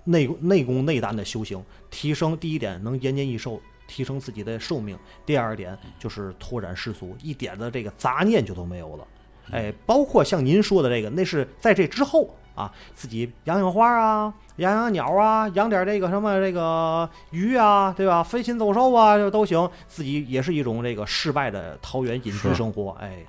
[0.04, 9.08] 内内功内丹的修行，提升第一点能延年益寿，提升自己的寿命；第二点就是拓展世俗，一点的这个杂念就都没有了。
[9.50, 18.22] 哎，包括像您说的这个，那是在这之后啊，自己养养花啊，养养鸟啊，养点这个什么这个鱼啊，对吧？
[18.22, 19.70] 飞禽走兽啊，这都行。
[19.88, 22.96] 自己也是一种这个世外的桃源隐居生活。
[23.00, 23.26] 哎，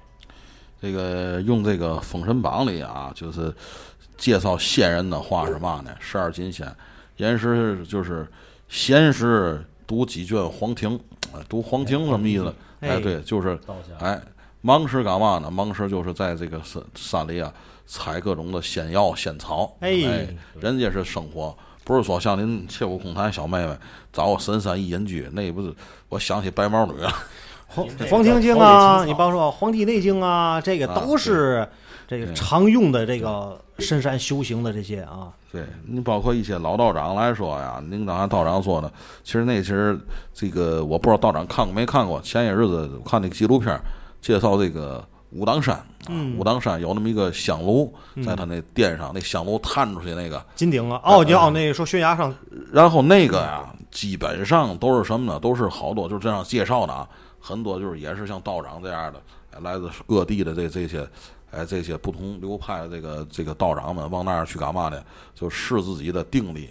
[0.81, 3.55] 这个用这个《封神榜》里啊，就是
[4.17, 5.91] 介绍仙人的话是嘛呢？
[5.99, 6.69] 十二金仙，
[7.17, 8.27] 言师就是
[8.69, 10.99] 闲时读几卷黄庭，
[11.33, 12.55] 哎读黄庭什么意思？
[12.81, 13.59] 哎哎，对，就是
[14.01, 14.21] 哎，
[14.63, 15.51] 忙时干嘛呢？
[15.51, 17.53] 忙时就是在这个山山里啊，
[17.85, 19.77] 采各种的仙药仙草。
[19.81, 19.91] 哎
[20.61, 23.77] 人家是生活，不是说像您切勿空谈小妹妹
[24.13, 25.75] 找我深山一隐居，那不是
[26.09, 27.13] 我想起白毛女了。
[27.67, 31.67] 黄您这个黄庭经啊，你包括《黄帝内经》啊，这个啊都是
[32.07, 35.33] 这个常用的这个深山修行的这些啊。
[35.51, 38.93] 对你包括一些老道长来说呀，您刚才道长说的，
[39.25, 39.99] 其实那其实
[40.33, 43.77] 这个我不知道道长看过没看过，前些日子我看那个纪录片
[44.23, 45.85] 介绍这个武当山，
[46.39, 47.93] 武当山有那么一个香炉，
[48.25, 52.33] 在他那殿上，那香炉探出去那个，金顶啊，哦，你哦，那说悬崖上，
[52.73, 55.41] 然后那个呀，基本上都是什么呢？
[55.41, 57.09] 都是好多就是这样介绍的啊，
[57.41, 61.07] 很多就是也是像道长这样的，哎来自各地的这这些，
[61.51, 65.03] 哎这些不同流派的这个这个道长们往那儿去干嘛呢？
[65.35, 66.71] 就试自己的定力。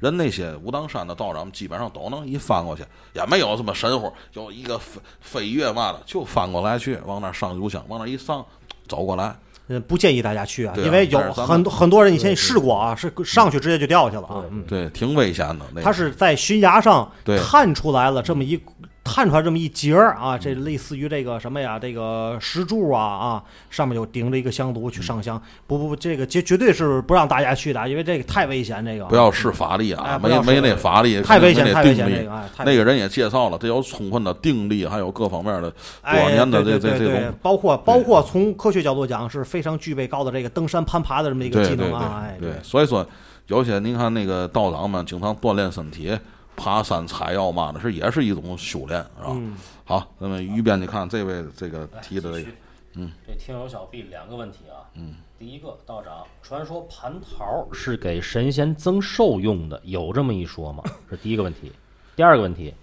[0.00, 8.44] 人那些武当山的道长基本上都能一翻过去，也没有什么神乎，有一个飞飞跃嘛的，就翻过来去，往那儿上油箱，往那儿一上，
[8.88, 9.34] 走过来。
[9.68, 14.42] 嗯，不建议大家去啊，啊因为有很多很多人以前试过啊，是上去直接就掉下去了啊。
[14.50, 15.64] 嗯，对，挺危险的。
[15.70, 18.60] 那个他是在悬崖上对探出来了这么一
[19.04, 25.40] 探出来这么一截儿啊，这类似于这个什么呀，这个石柱啊啊，上面就顶着一个香炉去上香。
[25.66, 32.20] 不不不，这个绝绝对是不让大家去的，因为这个太危险，这个不要试法力啊，哎没没那法力，太危险，太危险，定力。
[32.20, 42.50] 这个哎，那个人也介绍了，这有充分的定力，还有各方面的多少哎，年的这这这种，对对对包括包括从科学角度讲，是非常具备高的这个登山攀爬的这么一个对对技能啊，哎，对。
[42.50, 43.04] 对，所以说
[43.48, 46.16] 有些您看那个道长们经常锻炼身体，
[46.56, 49.30] 爬山采药嘛的，是也是一种修炼，是吧？
[49.30, 52.50] 嗯，好，那么于边你看这位这个提的这个，
[52.94, 60.84] 嗯，这听友小 B 两个问题啊，嗯，第一个道长，传说蟠桃是给神仙增寿用的，有这么一说吗？
[61.10, 61.72] 是第一个问题。
[62.14, 62.74] 第二个问题，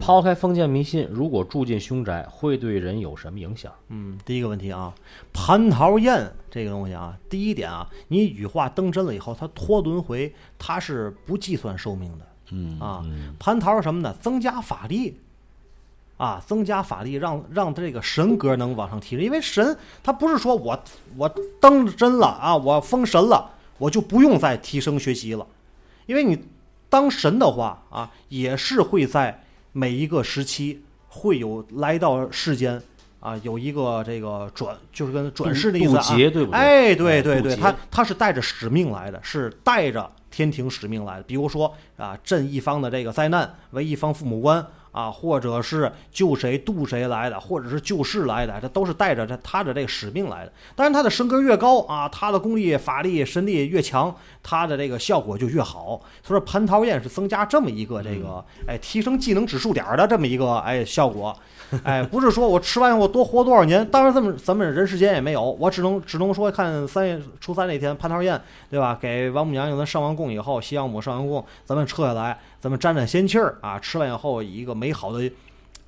[0.00, 3.72] 抛开封建迷信，如果住进凶宅，会对人有什么影响？
[3.88, 4.94] 嗯，第一个问题啊，
[5.34, 12.24] 蟠桃宴这个东西啊，第一点啊，你羽化登真了以后，它脱轮回，它是不计算寿命的。
[12.50, 13.04] 嗯啊，
[13.40, 14.14] 蟠桃是什么呢？
[14.20, 15.18] 增加法力，
[16.16, 19.24] 啊，增加法力，让让这个神格能往上提升。
[19.24, 20.82] 因为神他不是说我
[21.16, 21.28] 我
[21.60, 25.46] 当真了啊，我封神了，我就不用再提升学习了。
[26.06, 26.38] 因为你
[26.88, 32.80] 当神的话啊，也是会在每一个时期会有来到世间
[33.18, 36.02] 啊，有一个这个转，就是跟转世的意思啊。
[36.02, 36.60] 劫对不对？
[36.60, 41.22] 哎，对对对，他他是带着使命来的，是带着天庭使命来的。
[41.22, 44.62] 比如说啊，镇一方的这个灾难，为一方父母官
[44.96, 50.50] 啊，或者是救谁渡谁来的，或者是救世来的，这都是带着这他的这个使命来的。
[50.74, 56.00] 当然，他的身格越高啊，他的功力、法力、神力越强，他的这个效果就越好。
[56.22, 61.36] 所以说，蟠桃宴是增加这么一个这个哎提升技能指数点儿的这么一个哎效果。
[61.82, 68.96] 哎，不是说我吃完以后多活多少年，当然这么咱们人世间也没有，我只能只能说看三月初三那天蟠桃宴，对吧？
[68.98, 75.30] 给王母娘娘咱上完供以后，西王母上完供，咱们撤下来，咱们沾沾仙气儿啊，吃完以后以一个美好的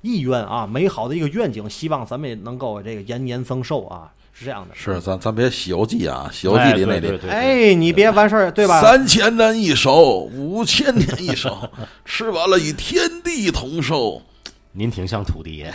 [0.01, 4.75] 意愿啊，美好的一个愿景，希望咱们也能够这个延年增寿啊，是这样的。
[4.75, 8.81] 是咱咱别《西游记》啊，《西游记》里那里哎对对对哎，你别完事儿，对吧？
[8.81, 11.69] 三千年一首，五千年一首，
[12.05, 14.21] 吃完了与天地同寿。
[14.71, 15.73] 您挺像土地爷。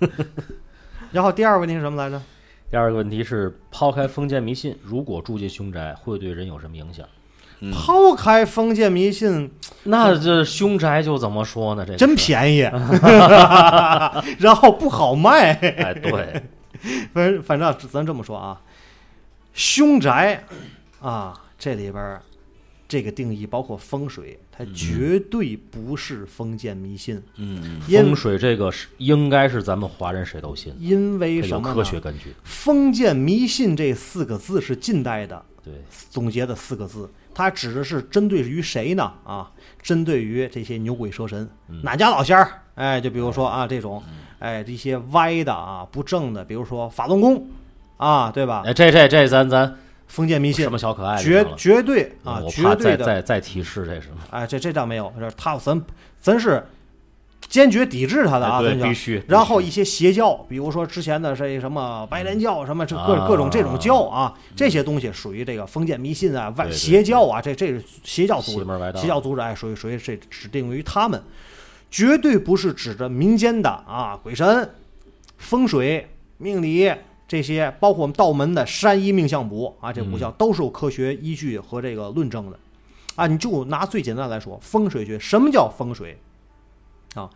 [1.12, 2.20] 然后第二个问题是什么来着？
[2.70, 7.06] 第二个问题是，抛开封建迷信，如果住进凶宅，会对人有什么影响？
[7.70, 9.50] 抛开封建迷信，
[9.84, 11.84] 那这凶宅就怎么说呢？
[11.86, 12.60] 这个真是便宜，
[14.40, 15.52] 然后不好卖。
[15.52, 16.42] 哎，对，
[17.12, 18.60] 反反正咱这么说啊，
[19.52, 20.42] 凶宅
[21.00, 22.22] 啊，这里边儿
[22.92, 27.22] 这个定义包括风水，它绝对不是封建迷信。
[27.36, 31.74] 嗯，风水这个是应该是咱们华人谁都信，因为什么呢？
[31.74, 32.34] 科学根据。
[32.44, 35.72] 封建迷信这四个字是近代的对，
[36.10, 39.10] 总结的四个字，它指的是针对于谁呢？
[39.24, 39.50] 啊，
[39.80, 41.48] 针对于这些牛鬼蛇神，
[41.82, 42.62] 哪家老仙儿？
[42.74, 44.02] 哎，就比如说啊，这种，
[44.38, 47.46] 哎，这些歪的啊、不正的，比如说法轮功
[47.96, 48.64] 啊，对吧？
[48.66, 49.74] 哎，这这这咱咱
[50.12, 54.18] 封建迷信什么小可爱绝绝对啊，我怕再绝对的，再再提示这什么？
[54.28, 55.82] 哎，这这倒没有，这他咱
[56.20, 56.62] 咱是
[57.48, 71.18] 坚决抵制他的啊，必须然后一些邪教，比如说之前的这什么白莲教，什么这各啊各种这种教啊，这些东西属于这个封建迷信啊、外邪教啊，这这是邪教组织邪教组织，哎，属于属于这指定于他们，
[71.90, 74.70] 绝对不是指着民间的啊鬼神、
[75.38, 76.92] 风水、命理
[77.32, 82.58] 这些，包括我们道门的山医命相卜啊，这五项都是有科学依据和这个论证的。
[83.14, 86.18] 啊，你就拿最简单来说，风水学，什么叫风水？
[87.14, 87.30] 啊，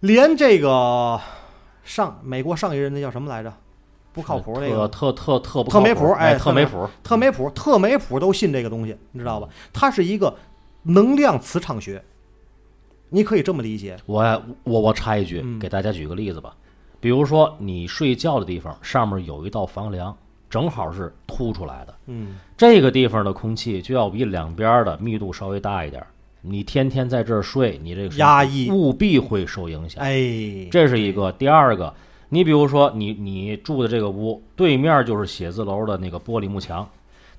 [0.00, 1.20] 连这个
[1.84, 3.52] 上美国上一任那叫什么来着？
[4.14, 9.46] 不靠谱那个特特特不特媒靠谱哎，特媒特媒谱，特没谱，特没谱都信这个东西，你知道吧？
[9.70, 10.34] 它是一个
[10.84, 12.02] 能量磁场学，
[13.10, 13.98] 你可以这么理解。
[14.06, 16.56] 我我我插一句，嗯给大家举个例子吧。
[17.06, 20.12] 比如说你睡觉的地方上面有一道房梁，
[20.50, 26.04] 正好是凸出来的，嗯，这个地方的空气就要比两边的密度稍微大一点。
[26.40, 30.02] 你天天在这儿睡，你这个压抑务必会受影响。
[30.02, 31.30] 哎，这是一个。
[31.30, 31.94] 第二个，
[32.30, 36.84] 你比如说你你住的这个屋对面就是写字楼的那个玻璃幕墙，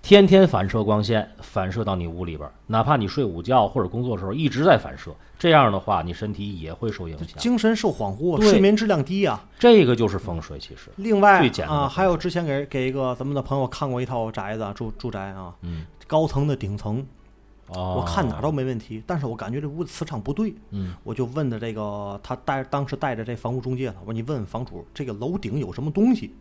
[0.08, 7.38] 天天反射光线，反射到你屋里边，哪怕你睡午觉或者工作的时候一直在反射，这样的话你身体也会受影响。
[7.38, 8.50] 精神受恍惚，对。
[8.50, 9.44] 睡眠质量低啊。
[9.60, 10.90] 这个就是风水，其实。
[10.96, 17.06] 另外最简单啊，还有之前给给一个咱们的朋友看过一套宅子啊，住住宅啊，嗯，高层的顶层，
[17.68, 26.34] 哦，我看哪儿都没问题，但是我感觉这屋子磁场不对，嗯，我就问的这个他带当时带着这房屋中介呢，我说你问问房主这个楼顶有什么东西？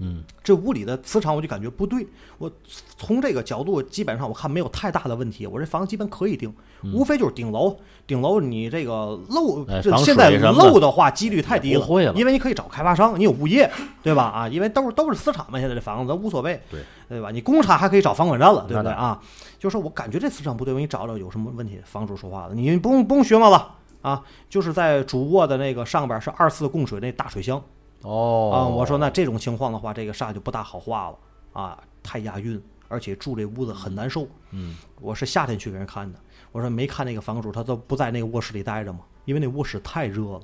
[0.00, 2.06] 嗯，这屋里的磁场我就感觉不对，
[2.38, 2.50] 我
[2.96, 6.54] 从这个角度基本上我看没有太大的问题，我这房子基本可以定，
[6.94, 13.68] 无非就是顶楼，顶楼你这个漏，这现在漏的话几率太低了因为你可以找开发商，你有物业，
[14.02, 14.22] 对吧？
[14.24, 17.30] 啊，因为都是都是私产嘛，现在这房子无所谓，对对吧？
[17.32, 19.20] 你公产还可以找房管站了，对不对啊？
[19.58, 21.80] 就是我感觉这磁场不对，我给你找找有什么问题。
[21.84, 27.60] 房主说话了，你不用不用询问了啊，就是在主卧的那个上边是二次供水那大水箱。
[28.02, 31.18] 哦啊，我说那这种情况的话，这个煞就不大好化了
[31.52, 34.26] 啊，太押韵，而且住这屋子很难受。
[34.50, 36.18] 嗯，我是夏天去给人看的，
[36.52, 39.00] 我说没看那个房主，他都不在那个卧室里待着吗？
[39.24, 40.42] 因为那卧室太热了，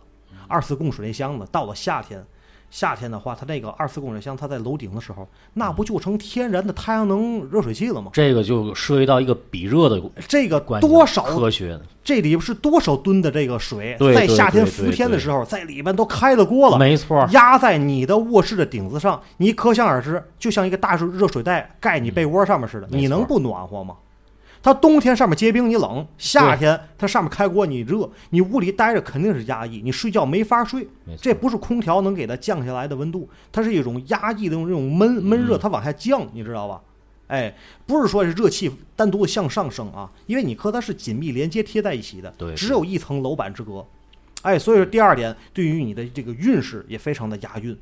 [0.49, 2.25] 二次供水那箱子到了夏天。
[2.71, 8.11] 夏天的话，它那个二次供水箱，它在楼顶的时候，那不就成天然的太阳能热水器了吗？
[8.13, 23.95] 这个就涉及到一个比热的这个关系了多少科学，这里边是多少吨的这个水，在夏天伏天的时候，在里边都开了锅了，没错，压在你的卧室的顶子上，你可想而知，就像一个大热热水袋盖你被窝上面似的，你能不暖和吗？
[24.65, 30.89] 它冬天上面结冰你冷，夏天它上面开锅你热，你屋里待着肯定是压抑，你睡觉没法睡。
[31.21, 36.81] 这不是空调能给它降下来的温度，它是一种压抑的这种闷闷嗯热，它往下降，你知道吧？
[37.27, 43.87] 哎，不是说是热气单独的向上升啊，因为你和它是紧密连接贴在一起的，对只有一层楼板之隔。
[44.41, 47.77] 哎，所以说第二点，对于你的这个运势也非常的押韵，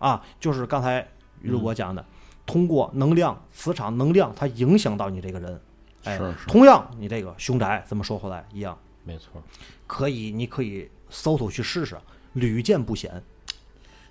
[0.00, 1.06] 啊，就是刚才
[1.42, 2.04] 于主播讲的，
[2.44, 5.60] 通过能量、磁场、能量，它影响到你这个人。
[6.06, 6.46] 哎，是是。
[6.46, 9.42] 同样，你这个凶宅怎么说回来一样，没错，
[9.86, 11.96] 可以，你可以搜搜去试试，
[12.32, 13.22] 屡见不鲜。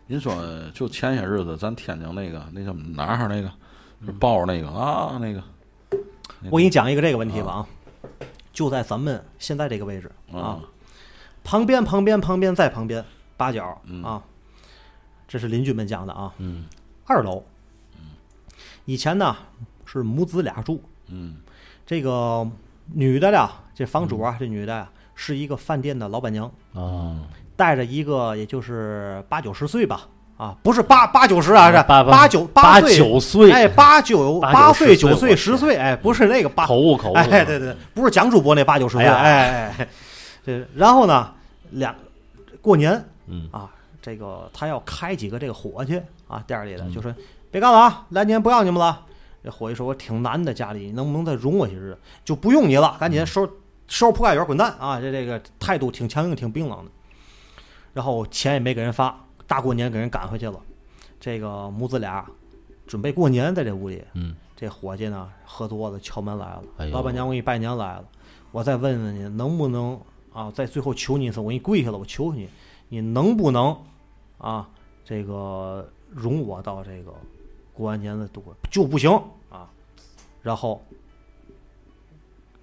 [0.08, 0.36] 您说，
[0.72, 3.52] 就前些日子咱天津那个那叫哪儿那个，
[4.06, 5.42] 是报那个啊那个，
[6.52, 7.68] 我给你讲一个这个问题吧啊，
[8.54, 10.62] 就在咱们现在这个位置啊，
[11.44, 13.04] 旁边旁边旁边在旁边
[13.36, 14.22] 八角啊，
[15.28, 16.32] 这是邻居们讲的啊。
[16.38, 16.66] 嗯，
[17.06, 17.44] 二楼，
[18.86, 19.36] 以前呢
[19.86, 21.38] 是母子俩住，嗯
[21.86, 22.48] 这个
[22.94, 27.22] 女的呀，这房主啊，这女的呀是一个饭店的老板娘，啊，
[27.56, 30.08] 带着一个也就是八九十岁吧，
[30.38, 39.16] 啊，不是八八九十啊，是八八九八岁，九岁，哎，八九八八岁、九岁十岁，哎，不是那个八，口误口误，哎，对对，不是蒋主播那八九十岁，哎呀。
[39.18, 39.88] 哎哎哎，
[40.44, 41.32] 对，然后呢，
[41.72, 41.94] 两
[42.62, 43.48] 过年嗯。
[43.52, 43.70] 啊，
[44.02, 46.94] 这个他要开几个这个伙计啊，店里的嗯。
[46.94, 47.14] 就说
[47.52, 49.02] 别干了啊，来年不要你们了。
[49.46, 52.00] 这伙计说：“我挺难的，家里能不能再容我些日子？
[52.24, 53.46] 就不用你了，赶紧收
[53.88, 55.00] 收拾铺盖卷滚蛋啊！
[55.00, 56.90] 这这个态度挺强硬，挺冰冷的。
[57.94, 60.60] 然后钱也没给人发，大过年给人赶回去了。
[61.20, 62.26] 这个母子俩
[62.88, 66.64] 准备过年，在这屋里，嗯，这伙计呢喝多了，敲门来了。
[66.78, 68.06] 哎老板娘，我给你拜年来了，
[68.52, 70.02] 我再问问你，能不能
[70.34, 70.50] 啊？
[70.50, 72.50] 在最后求你一次，我给你跪下了，我求求你，
[72.90, 73.78] 你能不能
[74.40, 74.68] 啊？
[75.04, 77.14] 这个容我到这个
[77.76, 79.12] 过完年的度过就不行
[79.50, 79.68] 啊？
[80.42, 80.82] 然后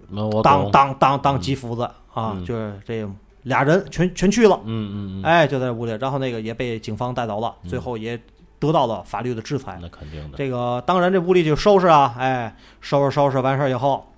[0.09, 1.83] 那我，当当当当吉福子
[2.13, 3.07] 啊，嗯就是这
[3.43, 8.19] 俩人全全去了，嗯嗯嗯，哎，就在屋里，然后那个也被警方带走了，最后也
[8.59, 9.77] 得到了法律的制裁。
[9.81, 14.11] 那肯定的，这个当然这屋里就收拾啊，哎，收拾收拾完事儿以后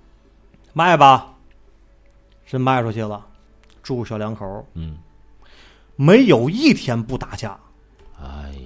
[0.72, 1.34] 卖吧，
[2.46, 3.26] 真卖出去了。
[3.82, 4.98] 住小两口嗯，
[5.94, 7.56] 没有一天不打架，
[8.20, 8.50] 哎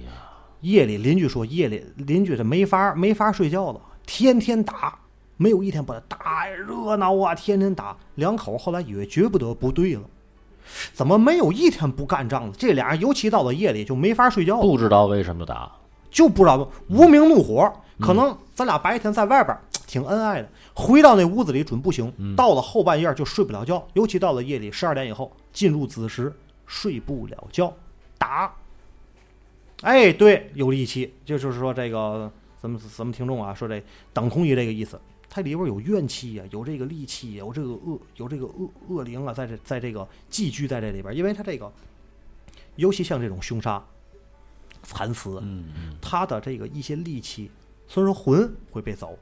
[0.61, 4.97] 夜里邻居说夜里邻居他没法没法睡觉了，天天打，
[5.37, 7.95] 没有一天不打，打热闹啊，天天打。
[8.15, 10.01] 两口后来以为绝不得不对了，
[10.93, 12.57] 怎么没有一天不干仗的？
[12.57, 14.61] 这俩人尤其到了夜里就没法睡觉了。
[14.61, 15.71] 不知道为什么打，
[16.11, 26.31] 就不知道无名怒火，可能咱俩白天在外边儿挺恩爱的，回到那屋子里准不行，到了后半夜就睡不了觉，尤其到了夜里十二点以后进入子时
[26.67, 27.73] 睡不了觉，
[28.19, 28.53] 打。
[29.81, 33.81] 哎，对，有力气，就就是说这个咱们咱们听众啊，说这
[34.13, 41.71] 等同于这个意思，它里边有怨气呀、有这个戾气呀，有这个恶，有这个恶恶灵啊，在这在这个寄居在这里边，因为它这个，
[42.75, 43.83] 尤其像这种凶杀、
[44.83, 47.49] 惨死，嗯嗯，他的这个一些戾气，
[47.87, 49.17] 虽然说魂会被走，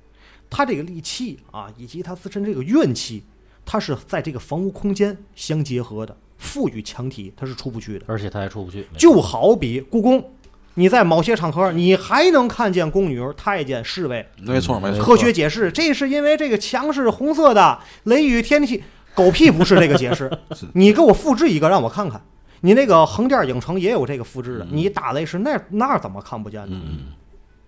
[0.49, 3.23] 它这个戾气啊，以及它自身这个怨气，
[3.65, 8.05] 它是在这个房屋空间相结合的，赋予墙体，它是出不去的。
[8.09, 10.33] 而且它还出不去，就好比故宫，
[10.75, 14.25] 你在某些场合，你还能看见宫女、太监、侍卫。
[14.41, 20.31] 没错没错，科学解释，这是因为这个墙是红色的，雷雨天气，狗屁不是这个解释。
[20.73, 22.21] 你给我复制一个让我看看。
[22.61, 26.79] 你那个横店影城也有这个复制的，你打雷是那那怎么看不见呢？
[26.85, 27.13] 嗯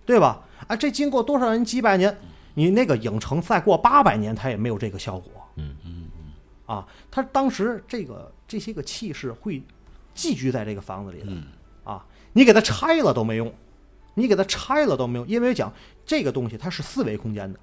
[0.04, 0.42] 对吧？
[0.66, 2.14] 啊，这经过多少人几百年，
[2.54, 5.30] 你那个影城再过八百年，它也没有这个效果。
[5.56, 6.10] 嗯嗯
[6.66, 9.62] 啊，它当时这个这些个气势会
[10.12, 11.32] 寄居在这个房子里的。
[12.32, 13.52] 你给它拆了都没用，
[14.14, 15.72] 你给它拆了都没用，因为讲
[16.04, 17.58] 这个东西它是四维空间的，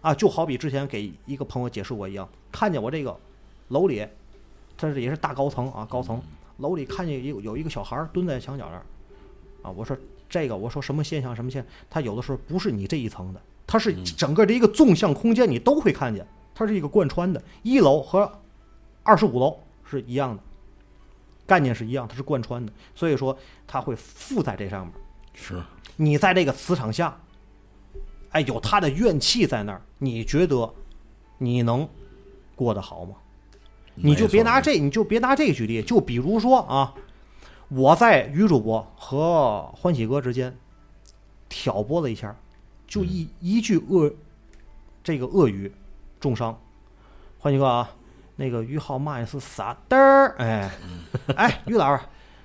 [0.00, 3.16] 啊，就好比之前给一个朋友解释过一样，看见我这个
[3.68, 4.06] 楼里，
[4.76, 6.20] 它是也是大高层啊，高层
[6.58, 8.82] 楼里看见有有一个小孩儿蹲在墙角那儿，
[9.62, 9.96] 啊，我说
[10.28, 18.30] 这个我说什么现象什么现象，它有的时候不是你这一层的，它是整个的一个纵向空间你都会看见，它是一个贯穿的，一楼和
[19.02, 20.42] 二十五楼是一样的。
[21.52, 23.36] 概念是一样，它是贯穿的，所以说
[23.66, 24.94] 它会附在这上面。
[25.34, 25.62] 是
[25.96, 27.14] 你在这个磁场下，
[28.30, 30.72] 哎，有他的怨气在那儿，你觉得
[31.36, 31.86] 你能
[32.56, 33.16] 过得好吗？
[33.94, 35.82] 你就别拿这，你就别拿这个举例。
[35.82, 36.94] 就比如说啊，
[37.68, 40.56] 我在于主播和欢喜哥之间
[41.50, 42.34] 挑拨了一下，
[42.86, 44.10] 就一一句恶
[45.04, 45.70] 这个恶语
[46.18, 46.58] 重伤。
[47.38, 47.90] 欢喜哥啊，
[48.36, 50.70] 那个于浩骂你是傻嘚儿，哎
[51.36, 52.02] 哎，于老师，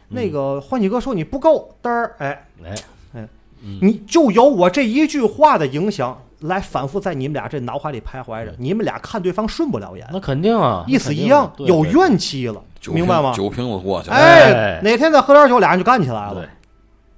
[0.09, 2.47] 那个欢喜哥说你不够嘚儿，哎。
[2.63, 2.75] 哎
[3.13, 3.27] 哎
[3.63, 12.61] 嗯你就有我这一句话的影响，来反复在你们俩这脑海里徘徊着，你们俩看对方顺不了眼，那肯定啊，意思一样，有怨气了，
[12.91, 13.33] 明白吗？
[13.33, 16.47] 酒瓶子过去了，哎哎，哪天再喝点酒，俩人就干起来了，，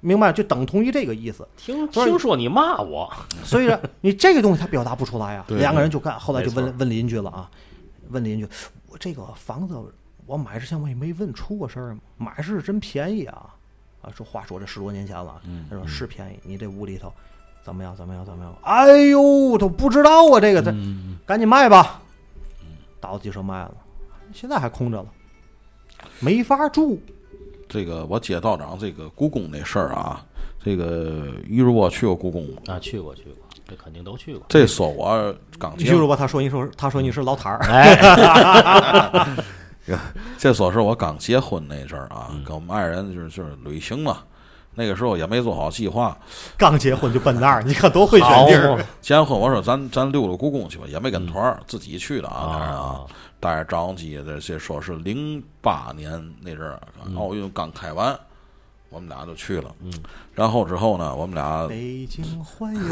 [0.00, 0.32] 明白？
[0.32, 1.46] 就等同于这个意思。
[1.58, 3.12] 听听说你骂我，
[3.44, 5.44] 所以说，你这个东西他表达不出来啊。
[5.48, 7.50] 两个人就干，后来就问问邻居了啊，
[8.10, 8.48] 问邻居，
[8.88, 9.74] 我这个房子
[10.26, 12.00] 我买之前我也没问出过事儿吗？
[12.16, 13.54] 买是真便宜啊！
[14.02, 17.12] 啊，说话说这十多年前了，嗯他说是便宜，你这屋里头
[17.62, 18.56] 怎么样怎么样怎么样？
[18.62, 22.00] 哎呦，都不知道啊，这个他嗯，赶紧卖吧，
[23.00, 23.74] 倒几手卖了，
[24.32, 25.08] 现在还空着了，
[26.20, 27.00] 没法住。
[27.68, 30.24] 这个我接道长这个故宫那事儿啊，
[30.62, 32.62] 这个于主播去过故宫吗？
[32.66, 33.34] 啊，去过去过，
[33.70, 39.26] 这肯定都去过，这说我刚结于主播他说你说他说你是老摊儿，哎，
[40.36, 44.18] 这说是我刚结婚那阵儿啊，嗯跟我们爱人就是就是旅行嘛。
[44.72, 46.16] 那个时候也没做好计划，
[46.56, 48.82] 刚结婚就奔那儿，你看多会选地儿。
[49.00, 53.00] 结完婚我说咱咱溜溜故宫去吧，也没跟团儿，自己去的啊，当然啊啊，，
[53.40, 56.80] 带着照相机，这这说是零八年那阵儿
[57.18, 58.16] 奥运刚开完，
[58.90, 59.72] 我们俩就去了。
[59.82, 59.90] 嗯，
[60.34, 62.88] 然后之后呢，我们俩北京欢迎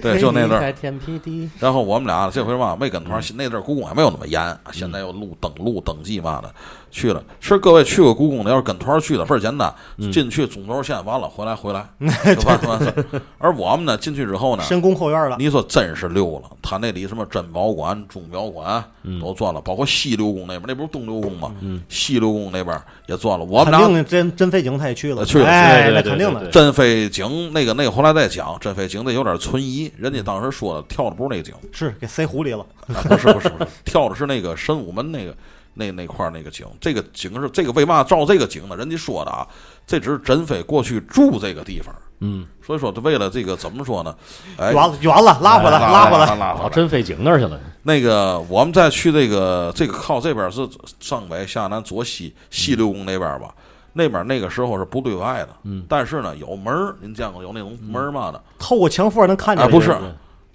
[0.00, 0.72] 对 就那阵儿。
[0.72, 4.58] 天辟地，然后我们俩这回嘛没跟团儿，那阵儿故宫还没有那么严，嗯。
[4.72, 6.54] 现在又录登录登记嘛的，
[6.96, 7.22] 去了。
[7.38, 10.10] 是各位去过故宫的，要是跟团儿去的倍儿简单，嗯。
[10.10, 11.86] 进去中轴线完了回来回来。
[12.34, 13.20] 就完完事儿。
[13.36, 15.36] 而我们呢进去之后呢，深宫后院了。
[15.38, 19.20] 你说真是溜了，他那里什么珍宝馆、钟表馆嗯。
[19.20, 21.52] 都转了，包括西六宫那边，那不是东六宫吗？
[21.90, 23.44] 西六宫那边也转了。
[23.44, 25.46] 我们肯俩定真真飞井他也去了，去了。
[25.46, 26.40] 哎，对对对那肯定的。
[26.40, 26.50] 对。
[26.50, 35.34] 真飞井那个那个后来再讲，真飞井那有点存疑，人家当时说的跳的不是那个井，是给塞湖里了，啊不是不是不是，跳的是那个神武门那个
[35.76, 36.66] 那那块儿那个井。
[36.80, 38.76] 这个井是这个为嘛照这个井呢？
[38.76, 39.46] 人家说的啊，
[39.86, 44.12] 这只是真飞过去住这个地方，嗯，所以说为了这个怎么说呢？
[44.56, 46.26] 哎，远了远了，拉回来，拉拉回来。
[46.26, 46.54] 拉回来。
[46.54, 50.68] 跑真飞井那儿去了，那个我们再去这个这个靠这边是
[50.98, 53.54] 上北下南左西西六宫那边吧，
[53.92, 58.42] 那边那个时候是不对外的，嗯，但是呢有门儿，您见过有那种门儿嘛的？
[58.58, 59.94] 透过墙缝能看见哎，不是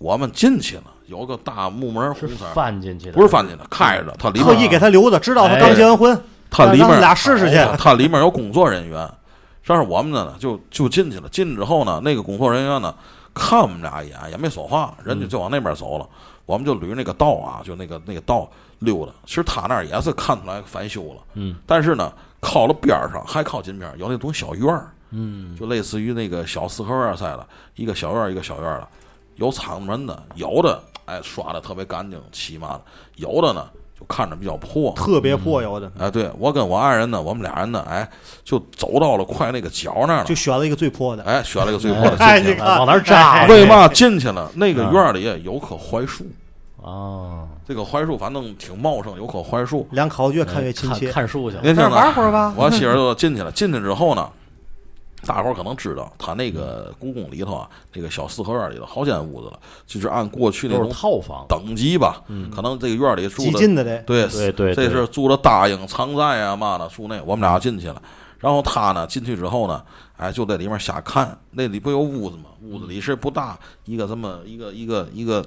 [0.02, 7.78] 我们进去了，有个大木门儿红色儿，翻进去的，不是翻进的，开着的，它里特意给他留的，知道他刚结完婚，他里面让他俩试试去。
[7.78, 9.08] 他里面有工作人员，
[9.66, 12.94] 但是我们呢就就进去了，进去之后呢，那个工作人员呢
[13.34, 16.10] 看我们俩一眼也没说话，人家就往那边走了，
[16.46, 18.50] 我们就捋那个道啊，就那个那个道
[18.80, 19.12] 溜达。
[19.26, 28.88] 其实他那儿也是看出来翻修了，嗯，但是呢，靠了边儿上还靠近边儿有那种小院儿，嗯，就类似于那个小四合院儿似的，一个小院儿一个小院儿的，
[29.42, 32.82] 有敞门的，有的哎刷的特别干净，起码的，
[33.16, 33.66] 有的呢
[34.00, 38.08] 就看着比较破，特别破有的，哎，对我跟我爱人呢，我们俩人呢，哎，
[38.44, 41.24] 就走到了快那个角那儿了就，选了一个最破的。
[41.24, 42.66] 哎，选了一个最破的哎，你进去了。
[42.68, 44.52] 看，往哪儿扎为嘛进去了？
[44.54, 46.24] 那个院儿里有棵槐树，
[46.84, 47.48] 啊？
[47.68, 49.88] 这个槐树反正挺茂盛，有棵槐树。
[49.92, 51.06] 两口子越看越亲切。
[51.06, 52.54] 看看树去了，您听玩，会儿吧。
[52.58, 53.52] 我媳妇儿就进去了。
[53.52, 54.30] 进去之后呢，
[55.26, 63.52] 大伙儿可能知道，他那个故宫里头啊，那个小四合院里头好间屋子了，就是按过去那种套房，等级吧，可能这个院儿里住的
[64.06, 68.02] 对对对对这是住的大英藏寨啊嘛的，住那我们俩进去了。
[68.40, 69.84] 然后他呢进去之后呢，
[70.18, 71.38] 哎，就在里面瞎看。
[71.52, 72.46] 那里不有屋子吗？
[72.64, 73.56] 屋子里是不大，
[73.86, 75.46] 一个这么一个一个一个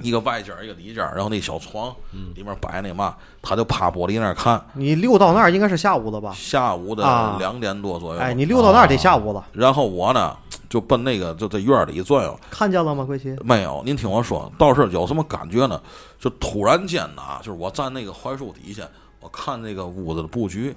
[0.00, 1.94] 一个外间儿一个里间儿，然后那小床
[2.34, 4.64] 里面摆那嘛，他就趴玻璃那儿看。
[4.72, 6.32] 你溜到那儿应该是下午了吧？
[6.34, 10.34] 下午的啊两点多左右，哎，你溜到那儿得下午了，然后我呢
[10.70, 13.04] 就奔那个就在院儿里转悠，看见了吗？
[13.04, 15.80] 桂奇，没有，您听我说，倒是有什么感觉呢？
[16.18, 18.82] 就突然间的啊，就是我站那个槐树底下，
[19.20, 20.74] 我看那个屋子的布局，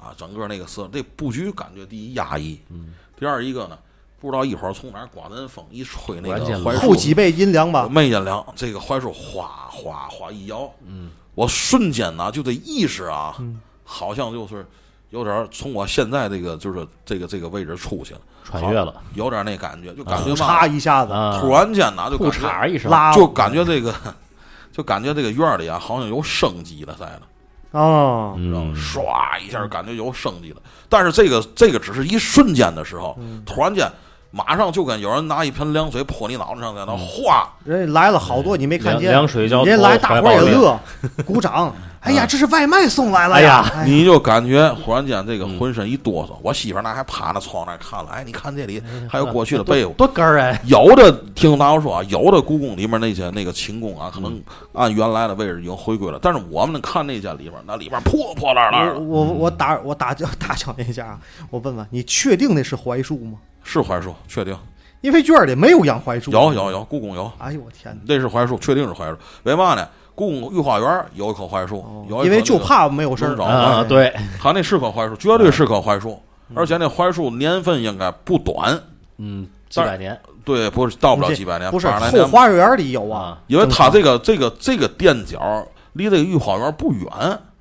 [0.00, 3.76] 啊，整个那个色，这布局感觉第一压抑，嗯，第二一个呢，
[4.24, 7.86] 不知道一会儿从哪儿刮阵风一吹那个槐树，后脊背阴凉吧？
[7.90, 13.36] 没阴凉，这个槐树哗哗哗一摇，嗯，我瞬间呢就这意识啊，
[13.84, 14.66] 好像就是
[15.10, 18.94] 有点从我现在这个就是这个这个位置出去了，穿越了。
[19.12, 21.12] 有点那感觉，就感觉呼嘛一下子。
[21.12, 23.94] 啊，突然间呢就裤感觉衩一声，拉就感觉这个，
[24.72, 30.62] 就感觉这个院里啊，好像有生机了似的，啊，知道吗嗯，唰一下感觉有生机了。
[30.88, 33.90] 但是这个这个只是一瞬间的时候，突然间
[34.36, 39.12] 马上就跟有人拿一盆凉水泼你脑袋上，在那哗，人家来了好多，你没看见？
[39.12, 40.76] 凉水浇头人家来，大伙儿也乐，
[41.24, 41.72] 鼓掌。
[42.00, 46.36] 哎呀，这是外卖送来了哎呀哎你就感觉忽然间这个浑身一哆嗦。
[46.42, 49.92] 我媳妇儿那还趴那窗那儿看了，哎，你看这里还有过去的 被窝。
[49.94, 54.38] 多哏儿哎，有的听大伙说啊，有的故宫里面那些那个寝宫啊，可能
[54.74, 61.18] 按原来的位置已经回归了，但是我们看那间里面，那里边破破烂烂，我我我打我打搅打搅一下啊，
[61.48, 63.38] 我问问你，确定那是槐树吗？
[63.64, 64.56] 是槐树，确定
[65.00, 66.30] 因为院儿里没有养槐树。
[66.30, 67.30] 有有有，故宫有。
[67.38, 68.00] 哎呦我天哪！
[68.06, 69.16] 那是槐树，确定是槐树。
[69.42, 69.86] 为嘛呢？
[70.14, 76.22] 故宫御花园有一棵槐树，有哦因为就怕没有事儿龙爪啊，对，它那是棵槐树，绝对是棵槐树，
[76.54, 78.80] 而且那槐树年份应该不短，
[79.18, 87.08] 嗯，几百年对，不是到不了几百年，不是后花园里有啊啊，因为它这个这个这个垫脚离这个御花园不远，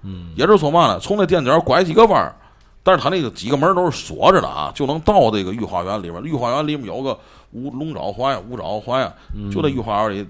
[0.03, 2.35] 嗯，也就是说嘛呢，从那垫脚拐几个弯儿，
[2.83, 6.21] 但是它那个几个门都是锁着的啊，就能到这个御花园里边。
[6.23, 7.17] 御花园里面有个
[7.51, 9.13] 五龙爪槐、五爪槐啊，
[9.51, 10.27] 就在御花园里。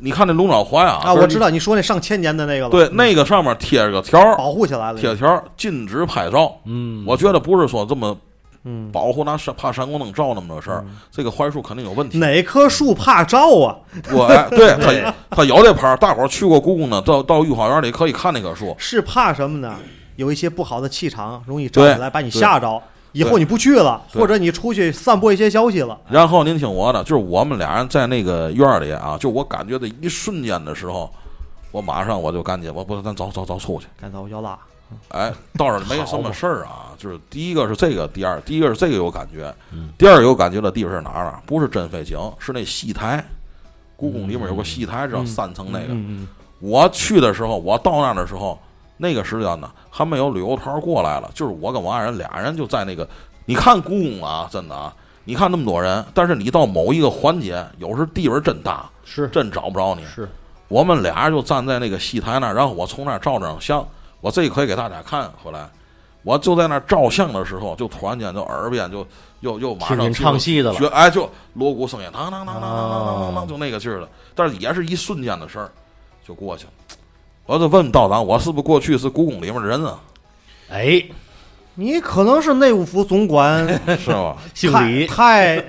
[0.00, 4.98] 你看那龙爪槐啊，啊，我知道你说那上千年的那个了，对，那个上面贴着个条儿，保护起来了。
[4.98, 6.56] 贴条儿禁止拍照。
[6.64, 8.16] 嗯，我觉得不是说这么
[8.64, 12.16] 嗯，保护拿闪怕闪光灯照那么多事儿，这个槐树肯定有问题。
[12.16, 13.76] 哪棵树怕照啊？
[14.12, 18.74] 我哎，对 他他有这牌儿，大伙儿去过故宫呢，到到御花园里可以看那棵树。
[18.78, 19.76] 是怕什么呢？
[20.16, 22.82] 有一些不好的气场容易照起来，把你吓着。
[23.12, 31.12] 以后你不去了，或者你出去散播一些消息了，然后您听我的，就是我们俩人在那个院儿里啊，就我感觉的一瞬间的时候，
[31.70, 33.86] 我马上我就赶紧，我不是咱走走走出去。
[34.00, 34.58] 赶走要拉，
[35.08, 39.90] 哎，倒是没什么事儿啊， 就是第一个是这个，第二，第一个是这个有感觉，嗯。
[39.98, 41.42] 第二个有感觉的地方是哪儿啊？
[41.44, 43.22] 不是真飞井，是那戏台，
[43.94, 45.26] 故宫里面有个戏台，知道嗯。
[45.26, 45.88] 三层那个。
[45.90, 46.26] 嗯。
[46.60, 48.58] 我去的时候，我到那儿的时候，
[49.02, 53.06] 那个时间呢，还没有旅游团过来了，就是我跟王爱人俩人就在那个，
[53.44, 54.94] 你看故宫啊，真的啊，
[55.24, 60.04] 你看那么多人，但是你到某一个环节，有时地位真大，是真找不着你。
[60.04, 60.28] 是，
[60.68, 63.84] 我们俩人就站在那个戏台那儿，然后我从那儿照张相，
[64.20, 65.68] 我这可以给大家看后来。
[66.22, 69.04] 我就在那儿照相的时候，就突然间就耳边就
[69.40, 74.08] 又又马上唱戏的了，哎，就锣鼓声音，当当当当当当当，就那个劲儿了。
[74.32, 75.68] 但是也是一瞬间的事儿，
[76.24, 76.70] 就过去了。
[77.52, 79.98] 我就问道长，我是不是过去是故宫里面的人啊？
[80.70, 81.04] 哎，
[81.74, 83.68] 你可能是内务府总管，
[84.00, 84.34] 是吧？
[84.54, 85.56] 姓李，太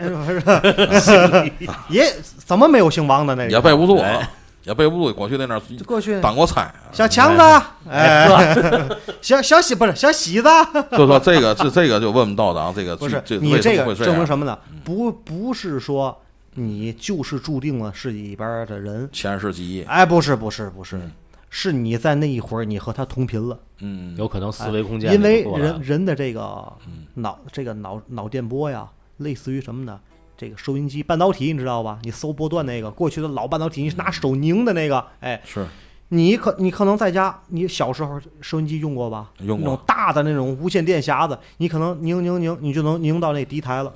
[1.90, 3.50] 也怎么没有姓王的那个？
[3.50, 4.08] 也背不住啊。
[4.08, 4.30] 哎，
[4.64, 5.14] 也背不住。
[5.14, 6.22] 过去那那儿就过去。
[6.22, 7.42] 当过差，小强子，
[7.90, 8.30] 哎，
[9.22, 10.48] 小小喜不是小喜子，
[10.94, 13.94] 就说这个这这个就问问道长，这个不是你这个？
[13.94, 14.58] 证明什么呢？
[14.86, 16.18] 不不是说
[16.54, 20.96] 你就是注定了是里边的人，前世记忆，哎，不是不是不是。
[20.96, 21.12] 嗯，
[21.56, 26.42] 是你在那一会儿你和他同频了，嗯，有可能思维空间因为人人的这个
[26.88, 27.06] 嗯。
[27.22, 30.00] 脑这个脑脑电波呀，类似于什么呢？
[30.36, 32.00] 这个收音机半导体你知道吧？
[32.02, 35.68] 你搜波段那个过去的老半导体，你是拿手拧的那个，哎，是。
[36.10, 39.30] 你可你可能在家，你小时候收音机用过吧？
[39.42, 43.94] 用过那种大的那种无线电匣子，你可能拧拧拧，你就能拧到那敌台了。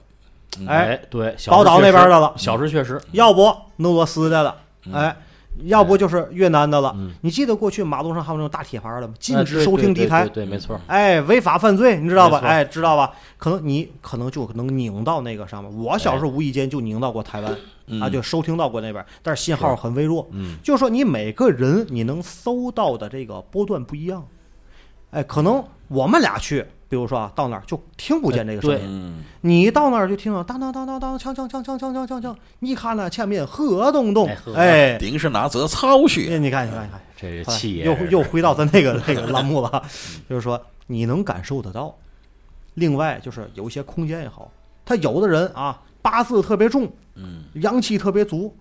[0.59, 0.67] 嗯。
[0.67, 2.31] 哎，哎，对，小宝岛那边的了。
[2.37, 4.55] 小时确实，要不俄罗斯的了，
[4.93, 5.15] 哎，
[5.63, 6.93] 要不就是越南的了。
[6.95, 9.13] 嗯你记得过去马路上还有那种大铁牌的吗？
[9.19, 12.39] 禁止收听敌台对对对，对，没错，哎，违法犯罪，你知道吧？
[12.43, 13.11] 哎，知道吧？
[13.37, 15.77] 可能你可能就能拧到那个上面。
[15.77, 17.55] 我小时候无意间就拧到过台湾，
[17.87, 20.27] 嗯啊，就收听到过那边，但是信号很微弱。
[20.31, 24.25] 嗯，就是说，你每个人你能搜到的这个波段不一样。
[25.11, 36.37] 哎，可能我们俩去，比如说啊，到那儿就听不见这个声对音，嗯，你到那儿就听到当当当当当，锵锵锵锵锵锵锵锵，你看那前面河东东哎，呵哎，顶是哪则曹虚？
[36.39, 39.83] 你看你看你看，这是气又又回到咱那个那个栏目了，
[40.29, 41.93] 就是说你能感受得到。
[42.75, 44.51] 另外就是有一些空间也好，
[44.85, 48.55] 他有的人啊八字特别重，嗯，阳气特别足，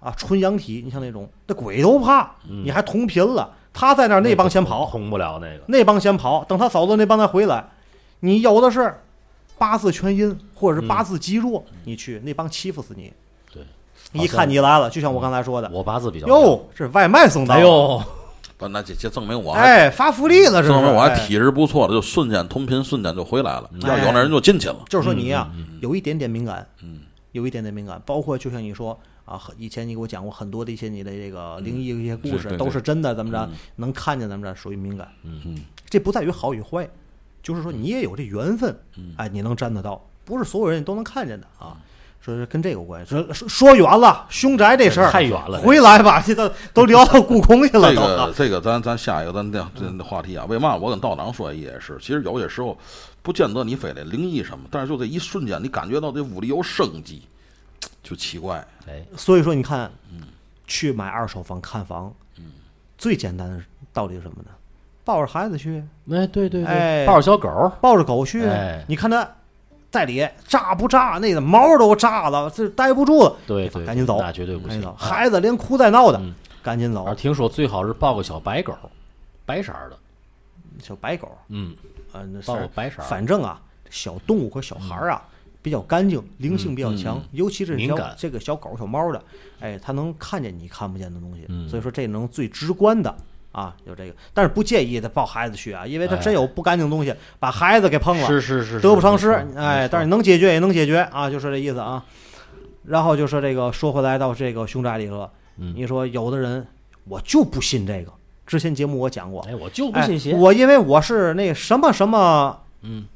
[0.00, 2.64] 啊纯阳体，你像那种那鬼都怕，嗯。
[2.64, 7.64] 你还同频了，他在那儿那帮先跑，哄不了那个，那帮先跑，等他嫂子那帮再回来，
[8.20, 9.00] 你有的是
[9.56, 13.12] 八字全阴或者是八字极弱，你去那帮欺负死你。
[13.52, 13.62] 对，
[14.12, 18.02] 一看你来了，就像我刚才说的，我八字比较哟，这外卖送到了，哎呦，
[18.56, 20.62] 不，那这这证明我哎，发福利了？
[20.62, 21.26] 证明我还哎。
[21.26, 23.70] 体质不错的，就瞬间同频，瞬间就回来了。
[23.82, 24.76] 要哎有那人就进去了。
[24.88, 25.78] 就是说你呀、嗯。
[25.80, 27.00] 有一点点敏感，嗯，
[27.32, 28.98] 有一点点敏感，包括就像你说
[29.28, 35.08] 啊，很以前你给我讲过很多的一些你的这个灵异的一些故事，都是真的，怎么着嗯能看见怎么着，属于敏感。
[35.22, 36.88] 嗯这不在于好与坏，
[37.42, 41.76] 就是说你也有这缘分，嗯哎，你能沾得到，不是所有人都能看见的啊。
[42.20, 52.76] 说是跟这个有关系，说说说远了，凶宅这事儿太远了，回来吧，这都都聊到故宫去了，这个这个咱咱下一个咱这这这话题啊，为嘛我跟道长说也是，其实有些时候
[53.22, 57.22] 不见得你非得灵异什么，但是就这一瞬间，你感觉到这屋里有生机，
[58.08, 58.64] 就奇怪。
[58.86, 59.90] 哎，所以说，你看，
[60.66, 62.10] 去买二手房看房，
[62.96, 63.60] 最简单的
[63.92, 64.48] 道理是什么呢？
[65.04, 67.04] 抱着孩子去，哎，对对哎。
[67.04, 68.82] 对，抱着小狗，抱着狗去，哎。
[68.88, 69.28] 你看他
[69.90, 71.18] 在里炸不炸？
[71.18, 74.18] 那个毛都炸了，这待不住了，对对，赶紧走。
[74.20, 74.94] 那绝对不行。
[74.96, 77.14] 孩子连哭带闹的嗯，赶紧走。
[77.14, 78.74] 听说最好是抱个小白狗，
[79.44, 79.98] 白色儿的，
[80.82, 81.76] 小白狗，嗯，
[82.14, 85.22] 嗯，那抱个是，白色儿，反正啊，小动物和小孩儿啊。
[85.60, 89.22] 比较干净，灵性比较强，嗯尤其是小这个小狗、小猫的，
[89.60, 91.68] 哎，它能看见你看不见的东西，嗯。
[91.68, 93.14] 所以说这能最直观的
[93.52, 96.18] 啊，有这个，但是不建议他抱孩子去啊，因为他哎。
[96.18, 102.04] 真有不干净东西把孩子给碰了，是是是，得不偿失，哎，但是能解决也能解决啊，就是这意思啊。
[102.84, 105.74] 然后就说这个说回来到这个凶宅里了，嗯。
[105.76, 106.66] 你说有的人
[107.04, 108.12] 我就不信这个，
[108.46, 113.06] 之前节目我讲过，哎，我就不哎信邪，我因为我是那什么什么嗯，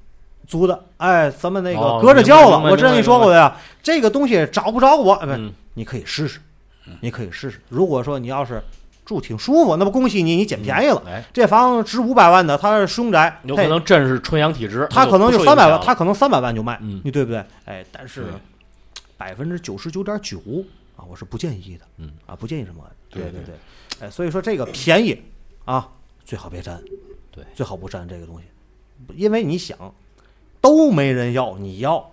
[0.47, 6.40] 族的，哎，咱们那哦个隔着教了，我之前跟你说过的呀，这个东西找不着我，哎不，嗯你可以试试，
[7.01, 7.61] 你可以试试。
[7.68, 8.62] 如果说你要是
[9.05, 11.03] 住挺舒服，那么恭喜你，你捡便宜了。
[11.07, 17.45] 哎，这房子值五百万的，它是凶宅，有可能真是纯阳体质，他可能就就三百万，他他可能三百万就卖，嗯你对不对？
[17.64, 18.26] 哎，但是
[19.16, 20.38] 百分之九十九点九
[20.97, 22.93] 啊，我是不建议的，嗯啊，不建议什么干。
[23.11, 23.55] 对对对，
[24.07, 25.20] 哎，所以说这个便宜
[25.64, 25.88] 啊，
[26.24, 26.80] 最好别沾，
[27.30, 28.45] 对，最好不沾这个东西，
[29.14, 29.76] 因为你想，
[30.63, 32.13] 都没人要，你要，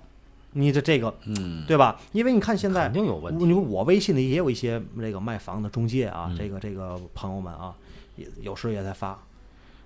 [0.52, 1.98] 你的这个嗯，对吧？
[2.12, 3.42] 因为你看现在肯定有问题。
[3.42, 7.74] 我你说我微信里也有一些这个卖房的中介啊，嗯这个这个朋友们啊，
[8.18, 9.18] 也有时也在发，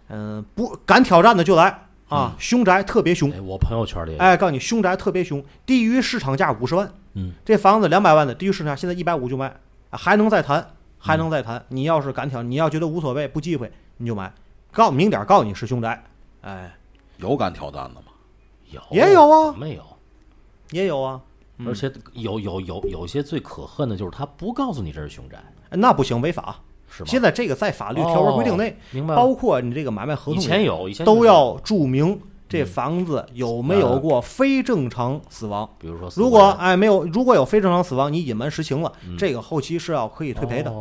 [0.08, 9.48] 嗯、不敢挑战的就来啊，凶宅特别凶，哎，我朋友圈里哎，告诉你凶宅特别凶，低于市场价五十万，嗯，这房子两百万的，低于市场价现在一百五就卖，
[9.90, 10.66] 啊还能再谈，
[10.98, 11.66] 还能再谈。
[11.68, 14.34] 你要是敢挑，你要觉得无所谓不忌讳，你就买，
[14.72, 16.04] 告明点儿告诉你是凶宅，
[16.42, 16.74] 哎，
[17.18, 18.03] 有敢挑战的吗？
[18.74, 19.84] 有也有啊没有？
[20.72, 21.22] 也有啊，
[21.60, 25.38] 嗯而且有有有有些最可恨的就是他不告诉你这是凶宅，
[25.70, 26.60] 那不行，违法。
[26.96, 27.10] 是吗？
[27.10, 35.68] 现在这个在法律条文规定内，哦明白包括你这个买卖合同以前有，以前都，要注明这房子有没有过非正常死亡。
[35.80, 40.72] 比如说如果哎没有，如果有非正常死亡，你隐瞒实情了，这个后期是要可以退赔的。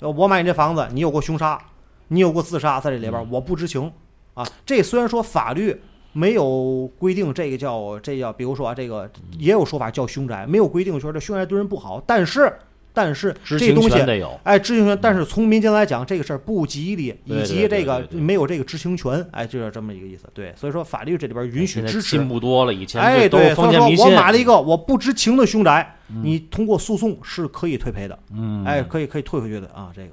[0.00, 1.60] 我买你这房子，你有过凶杀，
[2.08, 3.92] 你有过自杀在这里边儿，我不知情
[4.34, 4.46] 啊。
[4.64, 5.82] 这虽然说法律
[6.16, 12.50] 没有规定这个叫这叫，比如说啊，这个也有说法叫凶宅，没有规定说这凶宅对人不好，但是
[12.94, 20.24] 但是这东西权得有，哎，知情权，但是从民间来讲，这个事儿不吉利，以及这个没有这个知情权，哎，就是这么一个意思。
[20.32, 22.26] 对，所以说法律这里边允许支持进。
[22.26, 24.06] 步多了，以前哎，对，所以说。
[24.06, 30.08] 我买了一个我不知情的凶宅，你通过诉讼是可以退赔的，嗯，哎，可以可以退回去的啊，这个。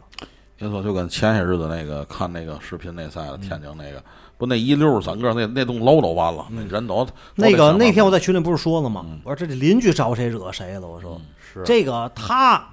[0.56, 4.04] 别说就跟前些日子那个看那个视频那赛的天津那个，
[4.38, 9.06] 不那一溜儿整个那那栋楼都完了，那人都那个那天我在在群里不是说了吗？
[9.24, 10.88] 我说这邻居招谁惹谁了？
[10.88, 11.20] 我说
[11.54, 12.70] 是这个他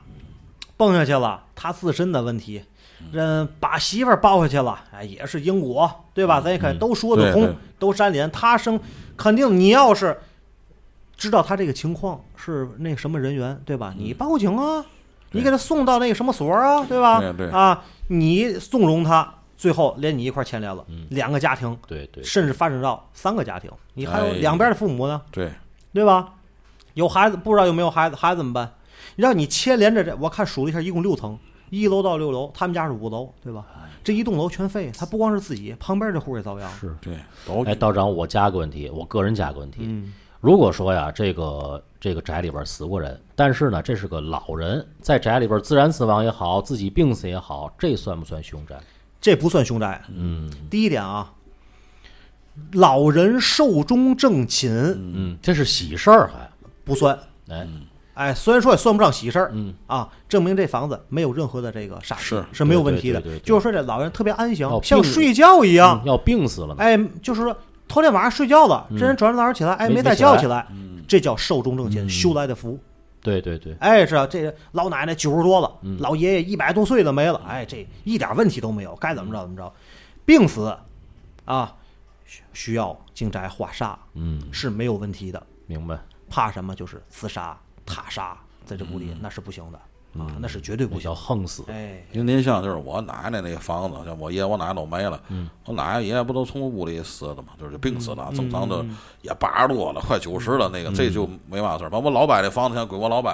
[0.76, 2.62] 蹦下去了，他自身的问题，
[3.12, 6.40] 人把媳妇儿抱下去了，哎，也是因果，对吧？
[6.40, 8.30] 咱也看都说得通对对，都粘连。
[8.30, 8.80] 他生
[9.16, 10.18] 肯定你要是
[11.16, 13.94] 知道他这个情况是那什么人员，对吧？
[13.96, 14.84] 你报警啊，
[15.32, 17.22] 你给他送到那个什么所啊，对吧？
[17.52, 21.76] 啊，你纵容他，最后连你一块牵连了，两个家庭。
[21.86, 25.52] 对对，甚至发展到三个家庭，你还有哎两边的父母呢，对，
[25.92, 26.32] 对吧？
[26.94, 28.72] 有孩子不知道有没有孩子，孩子怎么办？
[29.16, 31.38] 让你牵连着这，我看数了一下，一共六层，
[31.68, 33.66] 一楼到六楼，他们家是五楼，对吧？
[34.02, 36.70] 这一栋楼全废，他不光是自己，旁边这户也遭殃。
[36.72, 36.96] 是。
[37.02, 39.80] 对，都哎，道长，我加个问题，我个人加个问题。
[39.82, 48.80] 嗯，如果说呀，这个这个宅里边死过人，但是呢，这是个老人，在宅里边自然死亡也好，自己病死也好，这算不算凶宅？
[49.20, 50.02] 这不算凶宅。
[50.14, 51.32] 嗯第一点啊，
[52.72, 54.70] 老人寿终正寝。
[54.72, 56.48] 嗯，这是喜事儿还。
[56.84, 57.18] 不算。
[57.48, 57.66] 哎，
[58.14, 59.74] 哎，虽然说也算不上喜事儿，嗯。
[59.86, 62.44] 啊，证明这房子没有任何的这个煞气是。
[62.52, 63.20] 是没有问题的。
[63.40, 66.00] 就是说这老人特别安详像睡觉一样。
[66.02, 66.76] 嗯，要病死了呢。
[66.78, 67.56] 哎，就是说
[67.86, 70.30] 头天晚上睡觉了，这人转天早上起来，哎，没没再没起来。
[70.30, 70.66] 叫起来，
[71.06, 72.08] 这叫寿终正寝，嗯。
[72.08, 72.78] 修来的福。
[73.22, 75.98] 对对对，哎，是啊，这老奶奶九十多了，嗯。
[76.00, 79.72] 老爷爷一百多岁了没了，哎，这一点问题都没有，该怎么着怎么着。
[80.24, 80.74] 病死
[81.44, 81.76] 啊，
[82.24, 85.98] 需需要进宅化煞嗯，是没有问题的，明白。
[86.28, 86.74] 怕什么？
[86.74, 89.80] 就是自杀、他杀，在这屋里那是不行的
[90.18, 91.14] 啊，那是绝对不行。
[91.14, 91.64] 横死。
[91.68, 98.84] 哎，因为您像就是我奶奶那个房子，像我爷我奶奶都没了，嗯我奶奶爷爷不都从屋里死的嘛，就是病死的，嗯正常的
[99.22, 101.90] 也八十多了，快九十了，那个这就没嘛事儿。
[101.90, 103.32] 把我老伯那房子现在归我老伯，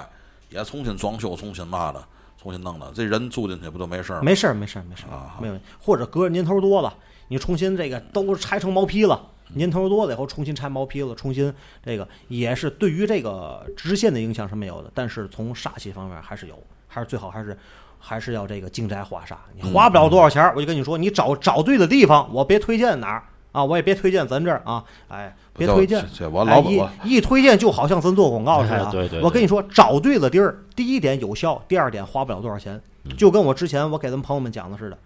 [0.50, 2.04] 也重新装修，重新嘛的，
[2.40, 4.22] 重新弄的，这人住进去不就没事儿吗？
[4.24, 5.58] 没事儿，没事儿，没事儿啊，没有。
[5.80, 6.94] 或者隔着年头多了，
[7.28, 9.20] 你重新这个都拆成毛坯了，
[9.54, 11.52] 年头多了以后重新拆毛坯了，重新
[11.84, 17.56] 这个也是对于这个直线的影响是没有的，但是从煞气方面还是有，还是最好还是
[17.98, 19.34] 还是要这个净宅化煞。
[19.54, 26.04] 你花不了多少钱儿，我就跟你说，你找找对的地方，我别推荐哪儿啊，我也别推荐咱这儿啊，哎，别推荐。
[26.30, 32.74] 我哎一老我一推荐就好像咱做广告似的 对对对我跟你说，找对了地儿，第一点有效，第二点花不了多少钱。
[32.74, 32.82] 嗯
[33.16, 34.98] 就跟我之前我给咱们朋友们讲的似的，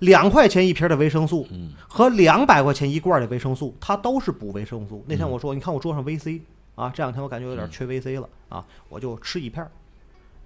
[0.00, 5.02] 两块钱一瓶的维生素嗯和两百块钱一罐的维生素，它都是补维生素。
[5.06, 6.40] 那嗯天我说，你看我桌上 VC
[6.74, 9.70] 啊，这两天我感觉有点缺 VC 了啊，我就吃一片儿，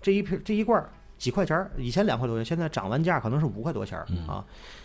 [0.01, 0.91] 这一片这一罐儿
[1.21, 4.43] 几块钱儿，以前两块多钱，现在涨完价可能是五块多钱儿嗯啊。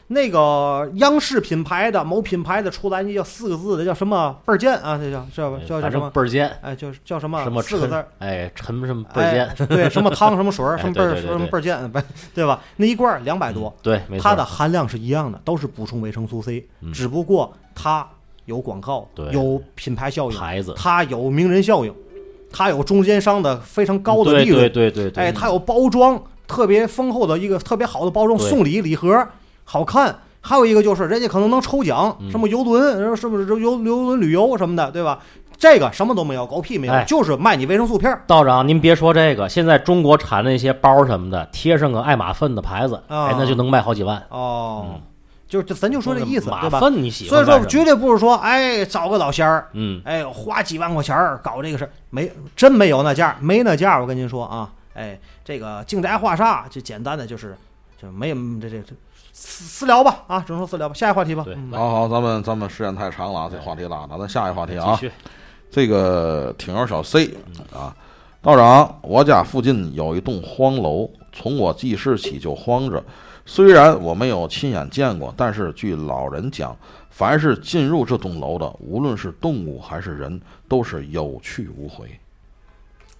[0.07, 4.99] 那个央视品牌的某品牌的出来，那叫四个字的，叫什么倍儿健啊？
[5.01, 6.09] 那叫叫叫叫什么？
[6.11, 7.41] 倍儿尖，哎，叫叫什么？
[7.41, 8.05] 什么四个字儿？
[8.19, 11.99] 哎，陈什么倍儿尖哎，，对，什么汤什么水 什么倍儿什么倍儿健，不
[12.35, 12.61] 对吧？
[12.75, 14.23] 那一罐儿两百多，对，没错。
[14.23, 18.07] 它的含量是一样的，都是补充维生素 C，嗯只不过它
[18.43, 21.91] 有广告对，有品牌效应，牌子它有名人效应，
[22.55, 29.27] 它有中间商的非常高的利润，对对对哎，它有包装特别丰厚的一个特别好的包装，送礼礼盒
[29.65, 30.19] 好看。
[30.39, 35.19] 还有一个就是人家可能能抽奖，嗯什么游轮，是不是游游轮旅游什么的，对吧？
[35.57, 44.21] 这个什么都没有，狗屁没有，哎就是卖你维生素片道长，您别说这个，现在中国产的那些包什么的，贴上个爱马粪的牌子，啊哎，那就能卖好几万。
[44.29, 44.85] 哦。
[45.47, 46.79] 就是就咱就说这意思，马对吧？
[46.79, 57.55] 粪你喜所以说绝对不是说哎找个老仙儿，嗯，哎花几万块钱儿搞这个事儿，没真没有那价，没那价，我跟您说啊，哎这个净宅画煞，就简单的就是
[58.01, 58.93] 就没这这这
[59.31, 60.95] 私私聊吧啊，只能说私聊吧。
[60.95, 64.99] 下一个话题吧，对嗯好好，咱们咱们时间太长了啊，这话题拉了，咱下一个话题啊
[65.69, 67.35] 这个听友小 C
[67.71, 67.93] 啊，
[68.41, 73.03] 道长，我家附近有一栋荒楼，从我记事起就荒着。
[73.45, 76.75] 虽然我没有亲眼见过，但是据老人讲，
[77.11, 82.09] 凡是进入这栋楼的，无论是动物还是人，都是有去无回。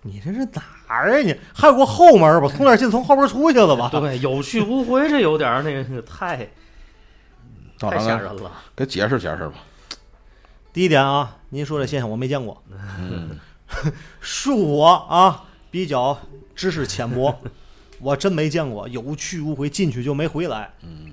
[0.02, 1.36] 你这是哪儿啊你？
[1.54, 2.48] 还有个后门吧？
[2.48, 2.90] 从哪儿进？
[2.92, 3.90] 从后边出去了吧？
[3.92, 6.38] 对，有去无回，这有点儿那个那个太
[7.80, 8.52] 太吓人了。
[8.76, 9.54] 给解释解释吧。
[10.74, 12.62] 第一点啊，您说这现象我没见过，
[13.00, 13.40] 嗯，
[14.22, 16.20] 恕我啊比较
[16.56, 17.40] 知识浅薄，
[18.06, 20.72] 我真没见过有去无回，进去就没回来。
[20.84, 21.12] 嗯，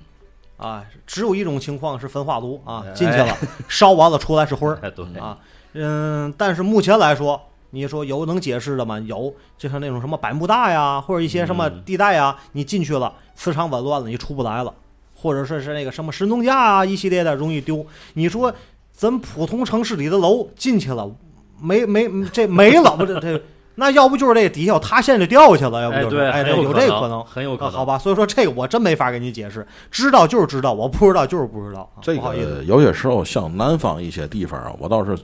[0.58, 3.34] 啊，只有一种情况是焚化炉啊，哎进去了，
[3.66, 5.38] 烧完了出来是灰儿哎，对，啊。
[5.72, 7.40] 嗯，但是目前来说，
[7.70, 8.98] 你说有能解释的吗？
[9.00, 14.74] 有，就像那种什么百慕大呀，或者一些什么嗯地带呀，你进去了，磁场紊乱了，你出不来了，
[15.14, 17.86] 或者说是那个什么神农架啊，一系列的容易丢。
[18.12, 18.54] 你说
[18.92, 21.10] 咱普通城市里的楼进去了，
[21.58, 23.42] 没没这没了，不这这。
[23.74, 27.24] 那要不就是这底下有塌陷就掉下去了，要不就是哎，有这个可能。
[27.24, 27.74] 很有可能。
[27.74, 32.16] 啊好吧，所以说这个我真没法给你解释，知道就是知道，我不知道就是不知道，啊这。
[32.16, 35.16] 个有些时候像南方一些地方啊，我倒是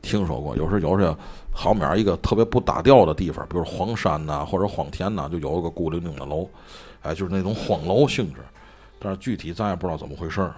[0.00, 1.12] 听说过，有时有些
[1.50, 6.48] 好面儿一个特别不搭调的地方，比如黄山呐、或者黄田呐、就有一个孤零零的楼，
[7.02, 8.40] 哎，就是那种荒楼性质，
[9.00, 10.54] 但是具体咱也不知道怎么回事儿，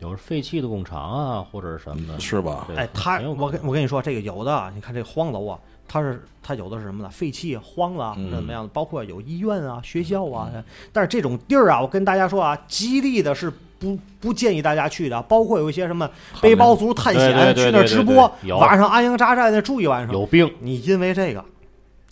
[0.00, 2.64] 有废弃的工厂啊，或者是什么的，是吧？
[2.66, 7.10] 对哎，他我跟我跟你说，这个有的啊，你看这荒楼啊，它是它有的是什么呢？
[7.10, 8.68] 废弃荒了，嗯怎么样的？
[8.68, 10.50] 包括有医院啊、学校啊，
[10.92, 15.20] 但是这种地儿啊，我跟大家说啊，极力的是不不建议大家去的。
[15.22, 16.08] 包括有一些什么
[16.40, 20.50] 背包族探险去那儿直播晚上安营扎寨那住一晚上，有病。
[20.60, 21.44] 你因为这个，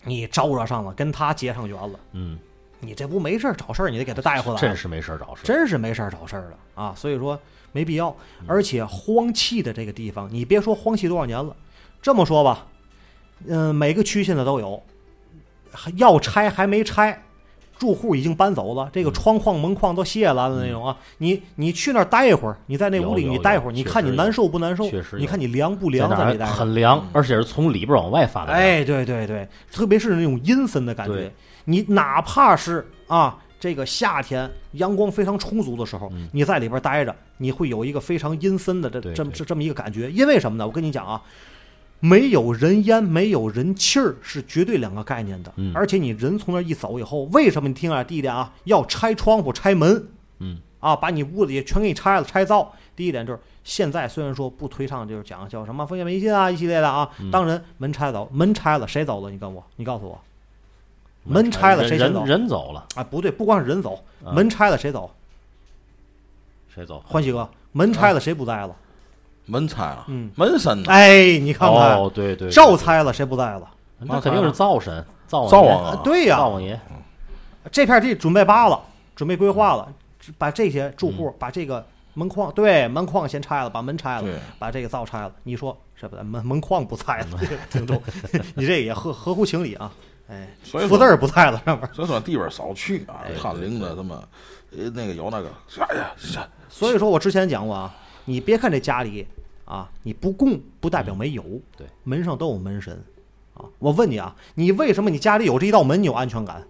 [0.03, 2.37] 你招惹上了，跟他结上缘了，嗯，
[2.81, 4.59] 你这不没事儿找事儿，你得给他带回来。
[4.59, 5.45] 真是没事儿找事儿。
[5.45, 7.37] 真是没事儿找事儿的啊，所以说
[7.71, 8.09] 没必要。
[8.41, 11.55] 嗯而且荒弃的这个地方，你别说荒弃多少年了，
[12.01, 12.65] 这么说吧，
[13.47, 14.81] 嗯、每个区现在都有，
[15.71, 17.21] 还要拆还没拆，
[17.77, 20.97] 住户已经搬走了，嗯这个窗框门框都卸了那种啊。
[21.17, 25.17] 你你去那儿待一会儿，你在那屋里你待一会儿，你看你难受不难受确实？
[25.17, 26.09] 你看你凉不在凉？
[26.17, 26.45] 在里待。
[26.45, 28.57] 很凉嗯，而且是从里边往外发的凉。
[28.57, 31.31] 哎，对对对，特别是那种阴森的感觉对。
[31.69, 40.09] 你哪怕是啊，这个夏天阳光非常充足的时候，嗯你在里边待着，你会有一个非常阴森的这这么这这么一个感觉。
[40.11, 40.65] 因为什么呢？
[40.65, 41.21] 我跟你讲啊，
[41.99, 45.53] 没有人烟，没有人气儿，是绝对两个概念的。
[45.57, 48.03] 嗯而且你人从那儿一走以后，为什么你听啊？
[48.03, 50.07] 第一点啊，要拆窗户、拆门。
[50.39, 50.59] 嗯。
[50.79, 52.73] 啊，把你屋里全给你拆了，拆造。
[52.95, 59.29] 第一点就是，现在虽然说不推倡，就是讲叫什么封建迷信啊一系列的啊，嗯当然门拆走，门拆了谁走了？
[59.29, 60.17] 你跟我，你告诉我，
[61.29, 65.09] 门拆了谁先走人走了，啊，不对，不光是人走，啊门拆了谁走？
[66.73, 67.01] 谁走？
[67.05, 68.75] 欢喜哥，门拆了谁不在了？
[69.45, 70.89] 门拆了，嗯，门神呢？
[70.89, 73.67] 哎，你看看，哦，对对，对灶拆了谁不在了？
[73.99, 76.79] 那肯定是灶神，灶灶王啊，对呀、灶王爷。
[77.71, 78.79] 这片地准备扒了，
[79.15, 79.91] 准备规划了，
[80.37, 84.27] 把这些住户、把这个门框，对，门框先拆了，把门拆了，
[84.57, 85.31] 把这个灶拆了。
[85.43, 86.23] 你说是不是？
[86.23, 88.01] 门门框不拆了， 听众，
[88.55, 89.91] 你这也合合乎情理啊。
[90.29, 91.89] 哎，所以说福字儿不在了，上面。
[91.93, 94.15] 所以说地方少去啊哎，探灵的什么，
[94.77, 95.49] 呃，那个有那个，
[95.79, 96.37] 哎呀，是
[96.69, 97.93] 所以说我之前讲过啊，
[98.25, 99.25] 你别看这家里
[99.65, 101.43] 啊，你不供不代表没有，
[101.75, 103.03] 对，门上都有门神
[103.55, 103.65] 啊。
[103.79, 106.63] 我问你啊，你为什么你家里有这一道门你有安全感？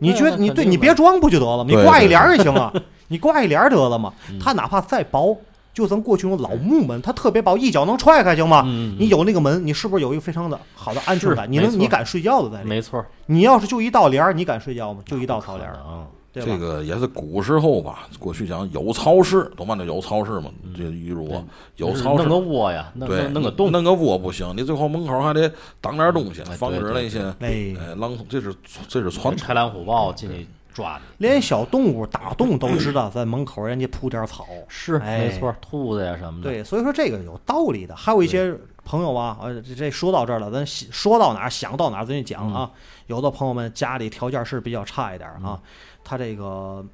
[0.00, 1.66] 你觉得你对你别装不就得了吗？
[1.68, 2.72] 你挂一帘儿也行啊，
[3.08, 4.12] 你挂一帘儿得了嘛。
[4.30, 5.38] 嗯它哪怕再薄，
[5.72, 8.62] 就咱过去那种老木门，它特别薄，一脚能踹开，行吗？
[8.66, 11.50] 嗯，你有那个门，你是不是有一个非常的好的安全感？
[11.50, 12.68] 你能你敢睡觉的在里？
[12.68, 15.00] 没错，你要是就一道帘儿，你敢睡觉吗？
[15.06, 16.48] 就一道草帘儿，啊，对吧？
[16.50, 19.74] 这个也是古时候吧，过去讲有超市，懂吗？
[19.78, 21.42] 那有超市嘛，这鱼如啊，
[21.76, 25.50] 有超市就是弄个窝呀，弄对，弄弄个洞，弄个窝不行，你最后门口还得
[25.80, 28.54] 挡点东西哎，防止那些哎，哎狼，这是
[28.88, 29.54] 这是传统豺。
[29.54, 31.26] 狼虎豹进去抓你。
[31.26, 34.46] 连小动物打洞都知道在门口人家铺点草。
[34.68, 36.50] 是哎没错，兔子呀什么的。
[36.50, 37.94] 对，所以说这个有道理的。
[37.96, 38.54] 还有一些
[38.84, 42.70] 朋友啊，呃，这这说到这儿了，咱想说到哪儿想到哪儿，咱就讲啊。
[43.06, 45.60] 有的朋友们家里条件是比较差一点儿啊，
[46.04, 46.84] 他这个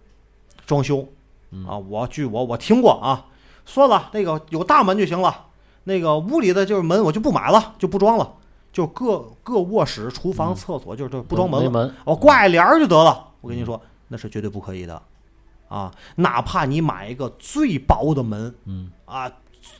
[0.66, 1.06] 装修
[1.68, 3.26] 啊，我据我我听过啊，
[3.66, 5.44] 算了那个有大门就行了，
[5.84, 8.32] 那个屋里的就是门我就不买了，就不装了，
[8.72, 13.28] 就各各卧室、厨房、厕所就是就不装门了，没门，我挂一帘儿就得了。
[13.46, 15.00] 我跟你说，那是绝对不可以的。
[15.68, 19.30] 啊，哪怕你买一个最薄的门，嗯啊，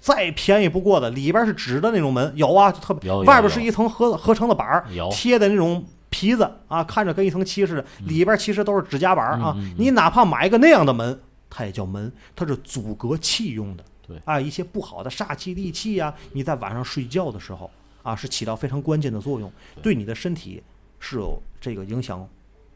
[0.01, 9.57] 再便宜不过的，里边是纸的那种门，有啊，特别外边是一层合合成的板儿有，贴的那种皮子啊，看着跟一层漆似的，里边其实都是指甲板儿啊。
[9.77, 13.85] 你哪怕买一个那样的门，它也叫门，它是阻隔气用的。
[14.07, 17.69] 对啊，一些不好的煞气、戾气啊，你在晚上睡觉的时候
[18.03, 19.53] 啊，是起到非常关键的作用，
[19.83, 20.63] 对你的身体
[20.99, 22.29] 是有这个影响，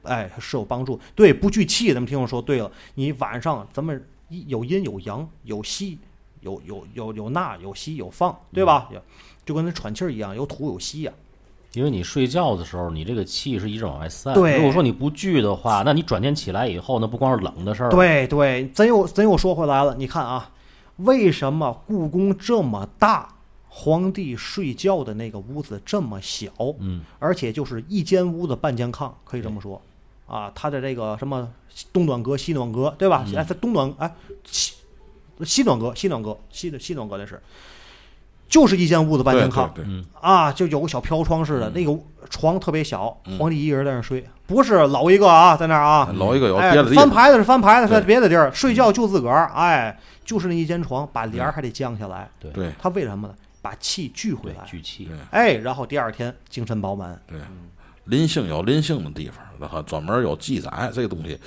[0.02, 0.98] 哎，是有帮助。
[1.14, 5.98] 对，不聚气，咱们听我说对了，你晚上咱们一有阴有阳，有吸，
[6.40, 8.88] 有有有有纳，有吸有放，对吧？
[8.92, 9.00] 嗯
[9.42, 11.12] 就跟那喘气儿一样，有吐有吸呀、
[11.72, 14.32] 因为你睡觉的时候，你这个气是一直往外散。
[14.34, 20.52] 对如果说你不聚的话，那你转天起来以后，那不光是冷的事儿。，对对，咱又咱又说回来了，你看啊，
[20.98, 23.34] 为什么故宫这么大，
[23.68, 26.52] 皇帝睡觉的那个屋子这么小？
[26.78, 29.80] 嗯，而且就是一间屋子半间炕，可以这么说。
[30.30, 31.48] 啊，它的这个什么
[31.92, 33.24] 东暖阁、西暖阁，对吧？
[33.26, 33.34] 嗯。
[33.36, 34.10] 哎，它东暖哎
[34.44, 34.74] 西
[35.44, 37.40] 西暖阁、西暖阁、西的西暖阁那是，
[38.48, 39.68] 就是一间屋子半间炕
[40.20, 43.36] 啊，就有个小飘窗似的，那个床特别小，嗯。
[43.38, 52.70] 皇帝一个人在那儿睡，不是老一个啊，在那儿啊，搂一个有哎别的地方，翻牌子是翻牌子，在别的地儿睡觉就自个儿，哎，就是那一间床，把帘儿还得降下来，对。
[52.78, 53.34] 他为什么呢？
[53.62, 55.06] 把气聚回来，，聚气。
[55.30, 57.20] 哎，然后第二天精神饱满。
[57.26, 57.38] 对，
[58.10, 61.38] 临幸有林姓的地方，然后专门有记载这个东西，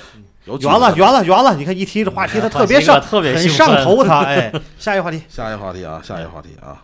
[0.45, 1.55] 有记载圆了，圆了，圆了！
[1.55, 4.51] 你看一提这话题，他特别上，特别很上头，他 哎。
[4.79, 6.81] 下一个话题，下一个话题啊，下一个话题啊，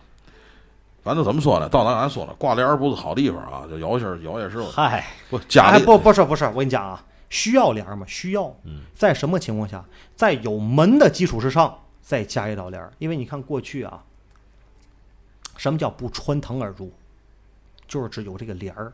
[1.02, 1.68] 反正怎么说呢？
[1.68, 8.04] 到哪俺说了，挂帘儿不是好地方啊，就有些有些时候嗨，不家里哎不不是不是，我跟你讲啊，需要帘儿吗？
[8.06, 8.54] 需要。
[8.64, 9.82] 嗯，在什么情况下？
[10.14, 14.02] 在有门的基础之上再加一道帘儿，因为你看过去啊，
[15.56, 16.92] 什么叫不穿堂而入？
[17.88, 18.92] 就是指有这个帘儿，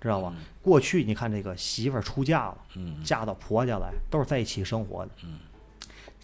[0.00, 0.32] 知道吧？
[0.62, 5.10] 过去你看这个媳妇儿出嫁了，嗯嫁到婆家来，都是在一起生活的。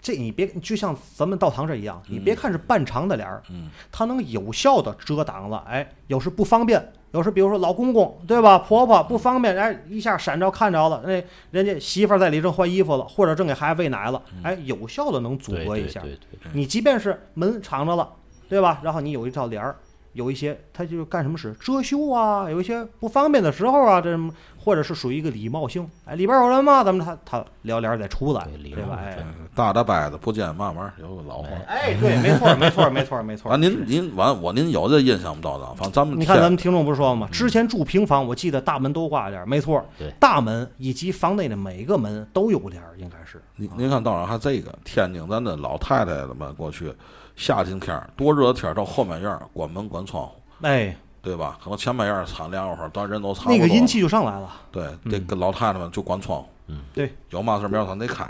[0.00, 5.64] 这你别就像咱们道堂这一样，你别看是半长的帘儿，嗯它能有效的遮挡了。
[5.68, 16.00] 哎，有时不方便，有时比如说老公公对吧，婆婆不方便，哎，一下闪着看着了，那，人家媳妇儿在里正换衣服了，或者正给孩子喂奶了，哎，有效的能阻隔一下。
[16.00, 18.08] 对对，你即便是门敞着了，
[18.48, 18.80] 对吧？
[18.84, 19.74] 然后你有一道帘儿，
[20.16, 26.82] 有一些他就干什么使遮羞啊，有一些不方便的时候啊，这什么或者是属于一个礼貌性，哎，里边有人吗？
[26.82, 28.96] 咱们他他聊帘儿再出来，对对吧？
[28.96, 31.48] 貌哎嗯大大摆子不见慢慢有个老话。
[31.68, 33.50] 哎，对，没错，没错，没错，没错。
[33.52, 37.28] 啊，您您完我您有这印象不到的，反正咱们你看咱们听众不是说了吗？
[37.30, 43.40] 之前住平房，我记得大门都挂帘儿，没错，对大门以及房内的每个门都有帘儿，应该是。
[43.54, 46.92] 您您看，当然还这个天津咱的老太太们过去
[47.36, 51.58] 夏天天儿多热的天儿，到后半夜儿关门关窗户，哎，对吧？
[51.62, 53.56] 可能前半院儿敞凉快儿，但人都差不多。
[53.56, 54.50] 那个阴气就上来了。
[54.72, 56.48] 对，这个老太太们就关窗户。
[56.68, 58.26] 嗯，对，有嘛事儿没有咱得开。